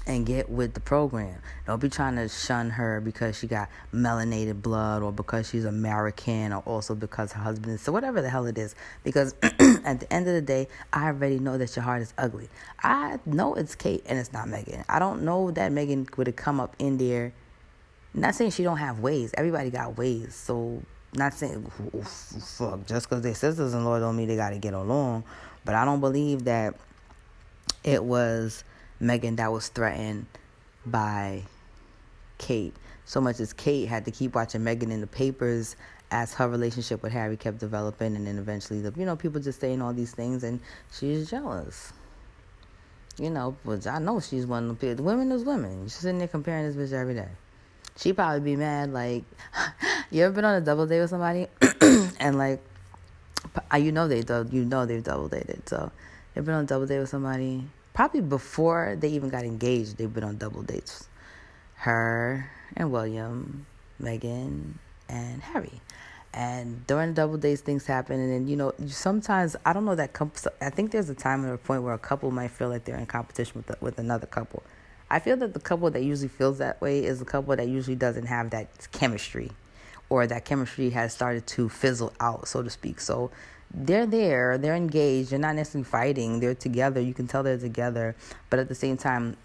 and 0.07 0.25
get 0.25 0.49
with 0.49 0.75
the 0.75 0.81
program. 0.81 1.41
Don't 1.67 1.81
be 1.81 1.89
trying 1.89 2.17
to 2.17 2.29
shun 2.29 2.71
her 2.71 3.01
because 3.01 3.39
she 3.39 3.47
got 3.47 3.69
melanated 3.93 4.63
blood 4.63 5.03
or 5.03 5.13
because 5.13 5.49
she's 5.49 5.65
American 5.65 6.53
or 6.53 6.61
also 6.61 6.95
because 6.95 7.33
her 7.33 7.43
husband 7.43 7.75
is 7.75 7.81
so 7.81 7.91
whatever 7.91 8.23
the 8.23 8.31
hell 8.31 8.47
it 8.47 8.57
is. 8.57 8.75
Because 9.03 9.35
at 9.43 10.01
the 10.01 10.07
end 10.11 10.29
of 10.29 10.35
the 10.35 10.43
day, 10.43 10.69
I 10.93 11.07
already 11.07 11.39
know 11.39 11.59
that 11.59 11.75
your 11.75 11.83
heart 11.83 12.03
is 12.03 12.15
ugly. 12.17 12.49
I 12.83 13.19
know 13.27 13.55
it's 13.55 13.75
Kate 13.75 14.05
and 14.07 14.19
it's 14.19 14.33
not 14.33 14.47
Meghan. 14.47 14.85
I 14.89 14.99
don't 14.99 15.23
know 15.23 15.51
that 15.51 15.73
Meghan 15.73 16.17
would 16.17 16.29
have 16.29 16.37
come 16.37 16.61
up 16.61 16.77
in 16.79 16.99
there. 16.99 17.33
Not 18.15 18.35
saying 18.35 18.53
she 18.53 18.63
don't 18.63 18.79
have 18.79 19.01
ways. 19.01 19.33
Everybody 19.37 19.71
got 19.71 19.99
ways. 19.99 20.35
So 20.35 20.83
not 21.15 21.35
saying 21.35 21.65
fuck 22.05 22.87
just 22.87 23.09
because 23.09 23.23
they're 23.23 23.35
sisters 23.35 23.73
in 23.75 23.85
law 23.85 23.99
don't 23.99 24.17
mean 24.17 24.29
they 24.29 24.37
got 24.37 24.51
to 24.51 24.59
get 24.59 24.75
along. 24.75 25.25
But 25.67 25.75
I 25.75 25.85
don't 25.85 26.01
believe 26.01 26.45
that 26.45 26.77
it 27.85 28.03
was 28.03 28.65
Meghan 29.03 29.37
that 29.37 29.53
was 29.53 29.69
threatened 29.69 30.27
by 30.87 31.43
Kate. 32.39 32.75
So 33.05 33.21
much 33.21 33.41
as 33.41 33.53
Kate 33.53 33.89
had 33.89 34.05
to 34.07 34.11
keep 34.11 34.35
watching 34.35 34.63
Meghan 34.63 34.91
in 34.91 35.01
the 35.01 35.07
papers 35.07 35.77
as 36.11 36.33
her 36.35 36.49
relationship 36.49 37.03
with 37.03 37.13
Harry 37.13 37.37
kept 37.37 37.59
developing, 37.59 38.15
and 38.15 38.27
then 38.27 38.39
eventually, 38.39 38.81
the, 38.81 38.93
you 38.97 39.05
know, 39.05 39.17
people 39.17 39.41
just 39.41 39.61
saying 39.61 39.83
all 39.83 39.93
these 39.93 40.13
things, 40.13 40.45
and 40.45 40.61
she's 40.93 41.29
jealous. 41.29 41.93
You 43.19 43.31
know, 43.31 43.57
but 43.65 43.87
I 43.87 43.99
know 43.99 44.21
she's 44.21 44.47
one 44.47 44.71
of 44.71 44.79
the 44.79 44.95
women 45.03 45.33
is 45.33 45.43
women. 45.43 45.85
She's 45.85 45.95
sitting 45.95 46.19
there 46.19 46.29
comparing 46.29 46.73
this 46.73 46.77
bitch 46.77 46.95
every 46.95 47.15
day. 47.15 47.29
She'd 47.97 48.15
probably 48.15 48.41
be 48.41 48.57
mad. 48.57 48.93
Like, 48.93 49.25
you 50.11 50.23
ever 50.23 50.35
been 50.35 50.45
on 50.45 50.55
a 50.55 50.61
double 50.61 50.87
date 50.87 51.01
with 51.01 51.11
somebody, 51.11 51.49
and 52.21 52.39
like 52.39 52.63
you 53.79 53.93
know 53.93 54.09
they 54.09 54.23
you 54.51 54.65
know 54.65 54.87
they've 54.87 55.03
double 55.03 55.29
dated. 55.29 55.69
So 55.69 55.91
they've 56.35 56.45
been 56.45 56.55
on 56.55 56.67
double 56.67 56.87
date 56.87 56.99
with 56.99 57.09
somebody 57.09 57.65
probably 57.95 58.21
before 58.21 58.97
they 58.99 59.09
even 59.09 59.29
got 59.29 59.45
engaged. 59.45 59.97
They've 59.97 60.13
been 60.13 60.25
on 60.25 60.37
double 60.37 60.63
dates. 60.63 61.09
Her 61.77 62.51
and 62.77 62.91
William, 62.91 63.67
Meghan 64.01 64.75
and 65.09 65.43
Harry. 65.43 65.81
And 66.33 66.87
during 66.87 67.11
the 67.11 67.15
double 67.15 67.39
dates, 67.39 67.63
things 67.63 67.87
happen, 67.87 68.21
and 68.21 68.31
then 68.31 68.49
you 68.49 68.57
know 68.57 68.73
sometimes 68.87 69.57
I 69.65 69.73
don't 69.73 69.87
know 69.87 69.95
that. 69.95 70.13
Comp- 70.13 70.37
I 70.61 70.69
think 70.69 70.91
there's 70.91 71.09
a 71.09 71.15
time 71.15 71.45
and 71.45 71.55
a 71.55 71.59
point 71.59 71.83
where 71.83 71.95
a 71.95 71.99
couple 71.99 72.31
might 72.31 72.51
feel 72.51 72.69
like 72.69 72.85
they're 72.85 72.97
in 72.97 73.07
competition 73.07 73.55
with 73.57 73.67
the, 73.67 73.79
with 73.81 73.99
another 73.99 74.27
couple. 74.27 74.63
I 75.09 75.19
feel 75.19 75.37
that 75.39 75.55
the 75.55 75.61
couple 75.61 75.89
that 75.91 76.03
usually 76.03 76.29
feels 76.29 76.59
that 76.59 76.81
way 76.81 77.05
is 77.05 77.21
the 77.21 77.25
couple 77.25 77.57
that 77.57 77.69
usually 77.69 77.97
doesn't 77.97 78.27
have 78.27 78.51
that 78.51 78.89
chemistry 78.93 79.51
or 80.09 80.27
that 80.27 80.45
chemistry 80.45 80.91
has 80.91 81.13
started 81.13 81.47
to 81.47 81.69
fizzle 81.69 82.13
out, 82.21 82.49
so 82.49 82.63
to 82.63 82.71
speak. 82.71 83.01
So 83.01 83.31
they're 83.75 84.07
there, 84.07 84.59
they're 84.59 84.75
engaged, 84.75 85.31
they're 85.31 85.39
not 85.39 85.57
necessarily 85.57 85.89
fighting, 85.89 86.41
they're 86.41 86.55
together. 86.55 87.01
You 87.01 87.15
can 87.15 87.27
tell 87.27 87.43
they're 87.43 87.59
together, 87.59 88.15
but 88.51 88.59
at 88.59 88.69
the 88.69 88.75
same 88.75 88.97
time, 88.97 89.37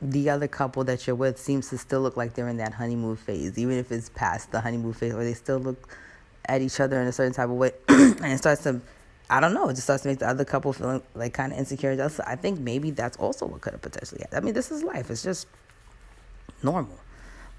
the 0.00 0.30
other 0.30 0.46
couple 0.46 0.84
that 0.84 1.06
you're 1.06 1.16
with 1.16 1.38
seems 1.38 1.70
to 1.70 1.78
still 1.78 2.00
look 2.00 2.16
like 2.16 2.34
they're 2.34 2.48
in 2.48 2.58
that 2.58 2.74
honeymoon 2.74 3.16
phase, 3.16 3.58
even 3.58 3.76
if 3.76 3.90
it's 3.90 4.08
past 4.10 4.52
the 4.52 4.60
honeymoon 4.60 4.92
phase, 4.92 5.14
or 5.14 5.24
they 5.24 5.34
still 5.34 5.58
look 5.58 5.88
at 6.46 6.62
each 6.62 6.78
other 6.80 7.00
in 7.00 7.08
a 7.08 7.12
certain 7.12 7.32
type 7.32 7.48
of 7.48 7.56
way, 7.56 7.72
and 7.88 8.24
it 8.26 8.38
starts 8.38 8.62
to. 8.62 8.80
I 9.30 9.40
don't 9.40 9.52
know. 9.52 9.68
It 9.68 9.74
just 9.74 9.84
starts 9.84 10.04
to 10.04 10.08
make 10.08 10.20
the 10.20 10.28
other 10.28 10.46
couple 10.46 10.72
feeling 10.72 11.02
like 11.14 11.34
kind 11.34 11.52
of 11.52 11.58
insecure. 11.58 12.10
I 12.26 12.36
think 12.36 12.60
maybe 12.60 12.92
that's 12.92 13.18
also 13.18 13.44
what 13.44 13.60
could 13.60 13.74
have 13.74 13.82
potentially 13.82 14.22
happened. 14.22 14.38
I 14.38 14.42
mean, 14.42 14.54
this 14.54 14.70
is 14.70 14.82
life. 14.82 15.10
It's 15.10 15.22
just 15.22 15.46
normal. 16.62 16.98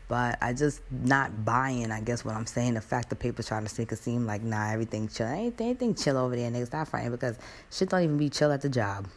But 0.10 0.39
I 0.41 0.54
just 0.54 0.82
not 0.89 1.45
buying, 1.45 1.91
I 1.91 2.02
guess 2.02 2.26
what 2.26 2.36
I'm 2.36 2.48
saying. 2.48 2.74
The 2.74 2.82
fact 2.82 3.12
the 3.12 3.15
paper's 3.15 3.48
trying 3.48 3.65
to 3.65 3.80
make 3.80 3.91
it 3.91 4.00
seem 4.00 4.26
like 4.26 4.41
nah, 4.41 4.72
everything 4.72 5.08
chill. 5.08 5.28
Ain't 5.28 5.62
anything 5.62 5.93
chill 5.93 6.17
over 6.17 6.36
there, 6.36 6.50
niggas. 6.50 6.65
Stop 6.65 6.88
fighting 6.88 7.12
because 7.12 7.38
shit 7.72 7.89
don't 7.89 8.02
even 8.02 8.17
be 8.17 8.28
chill 8.28 8.52
at 8.52 8.62
the 8.62 8.69
job. 8.69 9.08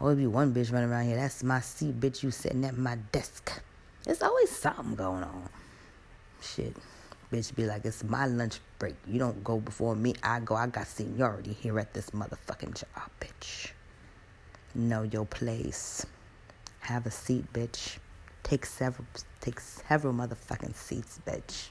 Always 0.00 0.16
be 0.16 0.28
one 0.28 0.54
bitch 0.54 0.72
running 0.72 0.90
around 0.90 1.06
here. 1.06 1.16
That's 1.16 1.42
my 1.42 1.58
seat, 1.60 1.98
bitch. 1.98 2.22
You 2.22 2.30
sitting 2.30 2.64
at 2.64 2.78
my 2.78 2.96
desk. 3.10 3.60
There's 4.04 4.22
always 4.22 4.48
something 4.48 4.94
going 4.94 5.24
on. 5.24 5.48
Shit. 6.40 6.76
Bitch 7.32 7.52
be 7.56 7.66
like, 7.66 7.84
it's 7.84 8.04
my 8.04 8.26
lunch 8.26 8.60
break. 8.78 8.94
You 9.08 9.18
don't 9.18 9.42
go 9.42 9.58
before 9.58 9.96
me. 9.96 10.14
I 10.22 10.38
go. 10.38 10.54
I 10.54 10.68
got 10.68 10.86
seniority 10.86 11.52
here 11.52 11.80
at 11.80 11.92
this 11.94 12.10
motherfucking 12.10 12.74
job, 12.74 13.10
bitch. 13.20 13.72
Know 14.72 15.02
your 15.02 15.26
place. 15.26 16.06
Have 16.78 17.06
a 17.06 17.10
seat, 17.10 17.52
bitch. 17.52 17.98
Take 18.48 18.64
several 18.64 19.06
take 19.42 19.60
several 19.60 20.14
motherfucking 20.14 20.74
seats, 20.74 21.20
bitch. 21.26 21.68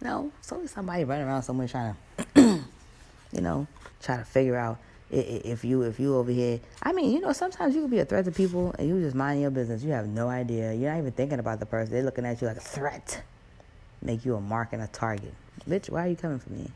No, 0.00 0.30
it's 0.38 0.52
always 0.52 0.70
somebody 0.70 1.02
running 1.02 1.26
around 1.26 1.42
somewhere 1.42 1.66
trying 1.66 1.96
to, 2.36 2.64
you 3.32 3.40
know, 3.40 3.66
try 4.00 4.16
to 4.16 4.24
figure 4.24 4.56
out 4.56 4.78
if 5.10 5.64
you 5.64 5.82
if 5.82 5.98
you 5.98 6.14
over 6.14 6.30
here. 6.30 6.60
I 6.84 6.92
mean, 6.92 7.10
you 7.10 7.20
know, 7.20 7.32
sometimes 7.32 7.74
you 7.74 7.80
can 7.80 7.90
be 7.90 7.98
a 7.98 8.04
threat 8.04 8.24
to 8.26 8.30
people 8.30 8.72
and 8.78 8.88
you 8.88 9.00
just 9.00 9.16
mind 9.16 9.40
your 9.40 9.50
business. 9.50 9.82
You 9.82 9.90
have 9.90 10.06
no 10.06 10.28
idea. 10.28 10.72
You're 10.72 10.92
not 10.92 10.98
even 10.98 11.12
thinking 11.12 11.40
about 11.40 11.58
the 11.58 11.66
person. 11.66 11.92
They're 11.92 12.04
looking 12.04 12.24
at 12.24 12.40
you 12.40 12.46
like 12.46 12.58
a 12.58 12.60
threat. 12.60 13.22
Make 14.00 14.24
you 14.24 14.36
a 14.36 14.40
mark 14.40 14.72
and 14.72 14.82
a 14.82 14.86
target. 14.86 15.34
Bitch, 15.68 15.90
why 15.90 16.06
are 16.06 16.08
you 16.08 16.16
coming 16.16 16.38
for 16.38 16.50
me? 16.50 16.70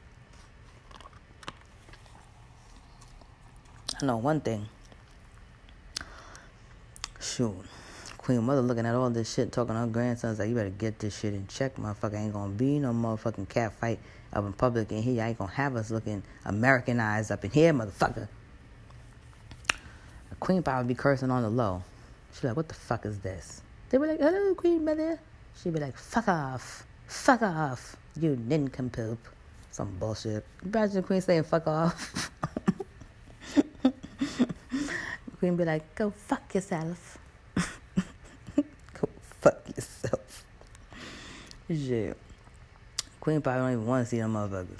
I 4.02 4.04
know 4.04 4.16
one 4.16 4.40
thing. 4.40 4.68
Shoot. 7.20 7.54
Queen 8.26 8.42
Mother 8.42 8.60
looking 8.60 8.84
at 8.84 8.94
all 8.96 9.08
this 9.08 9.32
shit, 9.32 9.52
talking 9.52 9.76
to 9.76 9.82
her 9.82 9.86
grandsons 9.86 10.40
like, 10.40 10.48
you 10.48 10.56
better 10.56 10.68
get 10.68 10.98
this 10.98 11.16
shit 11.16 11.32
in 11.32 11.46
check, 11.46 11.76
motherfucker. 11.76 12.14
Ain't 12.14 12.32
gonna 12.32 12.52
be 12.52 12.80
no 12.80 12.92
motherfucking 12.92 13.48
cat 13.48 13.72
fight 13.74 14.00
up 14.32 14.44
in 14.44 14.52
public 14.52 14.90
in 14.90 15.00
here. 15.00 15.22
I 15.22 15.28
ain't 15.28 15.38
gonna 15.38 15.52
have 15.52 15.76
us 15.76 15.92
looking 15.92 16.24
Americanized 16.44 17.30
up 17.30 17.44
in 17.44 17.52
here, 17.52 17.72
motherfucker. 17.72 18.26
The 19.68 20.34
Queen 20.40 20.60
probably 20.64 20.92
be 20.92 20.96
cursing 20.96 21.30
on 21.30 21.44
the 21.44 21.48
low. 21.48 21.84
She 22.34 22.48
like, 22.48 22.56
what 22.56 22.66
the 22.66 22.74
fuck 22.74 23.06
is 23.06 23.20
this? 23.20 23.62
They 23.90 23.98
be 23.98 24.08
like, 24.08 24.18
hello, 24.18 24.56
Queen 24.56 24.84
Mother. 24.84 25.20
She 25.62 25.70
be 25.70 25.78
like, 25.78 25.96
fuck 25.96 26.26
off. 26.26 26.84
Fuck 27.06 27.42
off. 27.42 27.94
You 28.18 28.36
nincompoop. 28.44 29.18
Some 29.70 29.96
bullshit. 30.00 30.44
Imagine 30.64 30.96
the 30.96 31.02
Queen 31.02 31.20
saying 31.20 31.44
fuck 31.44 31.68
off. 31.68 32.32
Queen 35.38 35.54
be 35.54 35.64
like, 35.64 35.94
go 35.94 36.10
fuck 36.10 36.52
yourself. 36.52 37.18
Shit. 41.68 42.16
Queen 43.20 43.40
probably 43.40 43.60
don't 43.60 43.72
even 43.72 43.86
want 43.86 44.04
to 44.04 44.10
see 44.10 44.18
them 44.18 44.34
motherfuckers. 44.34 44.78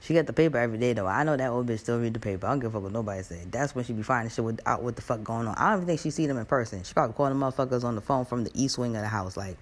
She 0.00 0.14
got 0.14 0.26
the 0.26 0.32
paper 0.32 0.56
every 0.56 0.78
day 0.78 0.92
though. 0.94 1.06
I 1.06 1.24
know 1.24 1.36
that 1.36 1.50
old 1.50 1.66
bitch 1.66 1.80
still 1.80 1.98
read 1.98 2.14
the 2.14 2.20
paper. 2.20 2.46
I 2.46 2.50
don't 2.50 2.60
give 2.60 2.70
a 2.70 2.72
fuck 2.72 2.84
what 2.84 2.92
nobody 2.92 3.22
say. 3.22 3.44
That's 3.50 3.74
when 3.74 3.84
she 3.84 3.92
be 3.92 4.02
finding 4.02 4.30
shit 4.30 4.44
with, 4.44 4.60
out 4.64 4.82
what 4.82 4.96
the 4.96 5.02
fuck 5.02 5.22
going 5.22 5.46
on. 5.46 5.54
I 5.56 5.70
don't 5.70 5.80
even 5.80 5.86
think 5.88 6.00
she 6.00 6.10
see 6.10 6.26
them 6.26 6.38
in 6.38 6.46
person. 6.46 6.82
She 6.82 6.94
probably 6.94 7.14
calling 7.14 7.38
them 7.38 7.40
motherfuckers 7.40 7.84
on 7.84 7.94
the 7.94 8.00
phone 8.00 8.24
from 8.24 8.44
the 8.44 8.50
east 8.54 8.78
wing 8.78 8.96
of 8.96 9.02
the 9.02 9.08
house 9.08 9.36
like, 9.36 9.58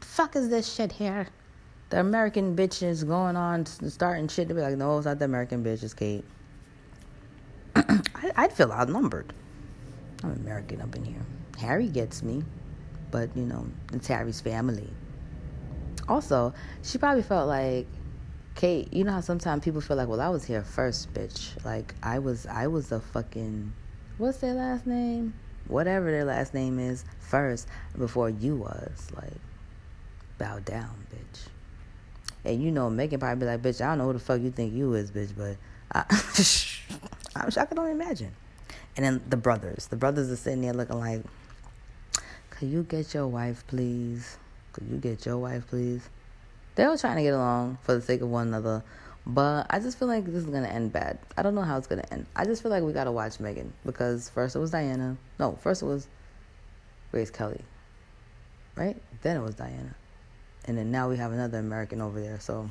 fuck 0.00 0.36
is 0.36 0.48
this 0.48 0.72
shit 0.72 0.92
here? 0.92 1.26
The 1.90 2.00
American 2.00 2.54
bitches 2.54 3.06
going 3.06 3.36
on 3.36 3.66
starting 3.66 4.28
shit 4.28 4.48
to 4.48 4.54
be 4.54 4.60
like, 4.60 4.76
no, 4.76 4.96
it's 4.96 5.06
not 5.06 5.18
the 5.18 5.24
American 5.24 5.64
bitches, 5.64 5.96
Kate. 5.96 6.24
I, 7.74 8.32
I'd 8.36 8.52
feel 8.52 8.70
outnumbered. 8.70 9.32
I'm 10.22 10.32
American 10.32 10.80
up 10.80 10.94
in 10.94 11.04
here. 11.04 11.22
Harry 11.58 11.88
gets 11.88 12.22
me, 12.22 12.42
but 13.10 13.34
you 13.36 13.44
know, 13.44 13.66
it's 13.92 14.06
Harry's 14.06 14.40
family. 14.40 14.88
Also, 16.08 16.54
she 16.82 16.98
probably 16.98 17.22
felt 17.22 17.48
like 17.48 17.86
Kate, 18.54 18.92
you 18.92 19.04
know 19.04 19.12
how 19.12 19.20
sometimes 19.20 19.62
people 19.64 19.80
feel 19.80 19.96
like, 19.96 20.08
well, 20.08 20.20
I 20.20 20.28
was 20.28 20.44
here 20.44 20.62
first, 20.62 21.12
bitch. 21.12 21.62
Like 21.64 21.94
I 22.02 22.18
was, 22.18 22.46
I 22.46 22.68
was 22.68 22.90
a 22.90 23.00
fucking, 23.00 23.72
what's 24.18 24.38
their 24.38 24.54
last 24.54 24.86
name? 24.86 25.34
Whatever 25.68 26.10
their 26.10 26.24
last 26.24 26.54
name 26.54 26.78
is 26.78 27.04
first 27.18 27.68
before 27.98 28.30
you 28.30 28.56
was. 28.56 29.08
Like, 29.14 29.34
bow 30.38 30.60
down, 30.60 31.06
bitch. 31.12 31.48
And 32.44 32.62
you 32.62 32.70
know, 32.70 32.88
Meghan 32.88 33.20
probably 33.20 33.40
be 33.40 33.46
like, 33.46 33.62
bitch, 33.62 33.84
I 33.84 33.88
don't 33.88 33.98
know 33.98 34.06
who 34.06 34.14
the 34.14 34.18
fuck 34.20 34.40
you 34.40 34.50
think 34.50 34.72
you 34.72 34.94
is, 34.94 35.10
bitch, 35.10 35.32
but 35.36 35.56
I, 35.92 36.04
I'm 37.36 37.48
I 37.48 37.66
can 37.66 37.78
only 37.78 37.92
imagine. 37.92 38.34
And 38.96 39.04
then 39.04 39.22
the 39.28 39.36
brothers, 39.36 39.88
the 39.88 39.96
brothers 39.96 40.30
are 40.30 40.36
sitting 40.36 40.62
there 40.62 40.72
looking 40.72 40.98
like, 40.98 41.22
could 42.48 42.68
you 42.68 42.84
get 42.84 43.12
your 43.12 43.26
wife, 43.26 43.66
please? 43.66 44.38
Could 44.76 44.88
you 44.90 44.98
get 44.98 45.24
your 45.24 45.38
wife, 45.38 45.66
please? 45.68 46.06
They 46.74 46.86
were 46.86 46.98
trying 46.98 47.16
to 47.16 47.22
get 47.22 47.32
along 47.32 47.78
for 47.80 47.94
the 47.94 48.02
sake 48.02 48.20
of 48.20 48.28
one 48.28 48.48
another, 48.48 48.84
But 49.26 49.66
I 49.70 49.80
just 49.80 49.98
feel 49.98 50.06
like 50.06 50.26
this 50.26 50.34
is 50.34 50.44
gonna 50.44 50.68
end 50.68 50.92
bad. 50.92 51.18
I 51.34 51.42
don't 51.42 51.54
know 51.54 51.62
how 51.62 51.78
it's 51.78 51.86
gonna 51.86 52.04
end. 52.12 52.26
I 52.36 52.44
just 52.44 52.62
feel 52.62 52.70
like 52.70 52.82
we 52.82 52.92
gotta 52.92 53.10
watch 53.10 53.38
Meghan 53.38 53.70
because 53.86 54.28
first 54.28 54.54
it 54.54 54.58
was 54.58 54.70
Diana. 54.70 55.16
No, 55.38 55.58
first 55.62 55.82
it 55.82 55.86
was 55.86 56.06
Grace 57.10 57.30
Kelly. 57.30 57.62
Right? 58.76 59.00
Then 59.22 59.38
it 59.38 59.42
was 59.42 59.54
Diana. 59.54 59.96
And 60.66 60.76
then 60.76 60.90
now 60.90 61.08
we 61.08 61.16
have 61.16 61.32
another 61.32 61.58
American 61.58 62.02
over 62.02 62.20
there, 62.20 62.38
so 62.38 62.68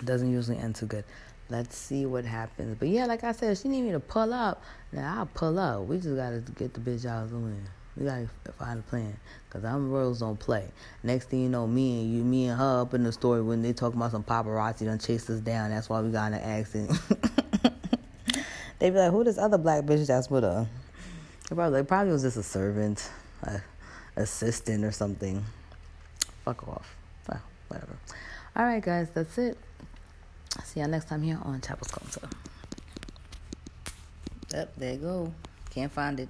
it 0.00 0.04
doesn't 0.04 0.32
usually 0.32 0.58
end 0.58 0.74
too 0.74 0.86
good. 0.86 1.04
Let's 1.48 1.76
see 1.76 2.04
what 2.04 2.24
happens. 2.24 2.76
But 2.80 2.88
yeah, 2.88 3.06
like 3.06 3.22
I 3.22 3.30
said, 3.30 3.56
she 3.56 3.68
need 3.68 3.82
me 3.82 3.92
to 3.92 4.00
pull 4.00 4.34
up. 4.34 4.60
Now 4.90 5.18
I'll 5.18 5.26
pull 5.26 5.58
up. 5.58 5.86
We 5.86 5.98
just 5.98 6.16
gotta 6.16 6.42
get 6.56 6.74
the 6.74 6.80
bitch 6.80 7.06
out 7.06 7.22
of 7.22 7.30
the 7.30 7.38
way. 7.38 7.52
We 7.96 8.06
gotta 8.06 8.28
find 8.58 8.80
a 8.80 8.82
plan. 8.82 9.16
Cause 9.50 9.64
I'm 9.64 9.90
Royals 9.90 10.20
don't 10.20 10.38
play. 10.38 10.66
Next 11.02 11.28
thing 11.28 11.42
you 11.42 11.48
know, 11.50 11.66
me 11.66 12.00
and 12.00 12.14
you, 12.14 12.24
me 12.24 12.46
and 12.46 12.58
her 12.58 12.80
up 12.80 12.94
in 12.94 13.04
the 13.04 13.12
story 13.12 13.42
when 13.42 13.60
they 13.60 13.74
talk 13.74 13.92
about 13.94 14.12
some 14.12 14.24
paparazzi 14.24 14.86
done 14.86 14.98
chased 14.98 15.28
us 15.28 15.40
down. 15.40 15.70
That's 15.70 15.90
why 15.90 16.00
we 16.00 16.10
got 16.10 16.28
in 16.28 16.34
an 16.34 16.42
accident. 16.42 16.98
they 18.78 18.88
be 18.88 18.96
like, 18.96 19.10
who 19.10 19.24
this 19.24 19.36
other 19.36 19.58
black 19.58 19.84
bitch 19.84 20.06
that's 20.06 20.30
with 20.30 20.42
her? 20.42 20.66
Probably, 21.48 21.82
probably 21.82 22.12
was 22.12 22.22
just 22.22 22.38
a 22.38 22.42
servant, 22.42 23.10
a 23.42 23.60
assistant 24.16 24.84
or 24.84 24.92
something. 24.92 25.44
Fuck 26.46 26.66
off. 26.66 26.96
Well, 27.28 27.42
whatever. 27.68 27.96
All 28.56 28.64
right, 28.64 28.82
guys, 28.82 29.08
that's 29.12 29.36
it. 29.36 29.58
See 30.64 30.80
y'all 30.80 30.88
next 30.88 31.08
time 31.08 31.22
here 31.22 31.38
on 31.42 31.60
Chapel's 31.60 31.90
Culture. 31.90 32.28
Yep, 34.52 34.72
there 34.76 34.92
you 34.92 34.98
go. 34.98 35.34
Can't 35.70 35.92
find 35.92 36.20
it. 36.20 36.28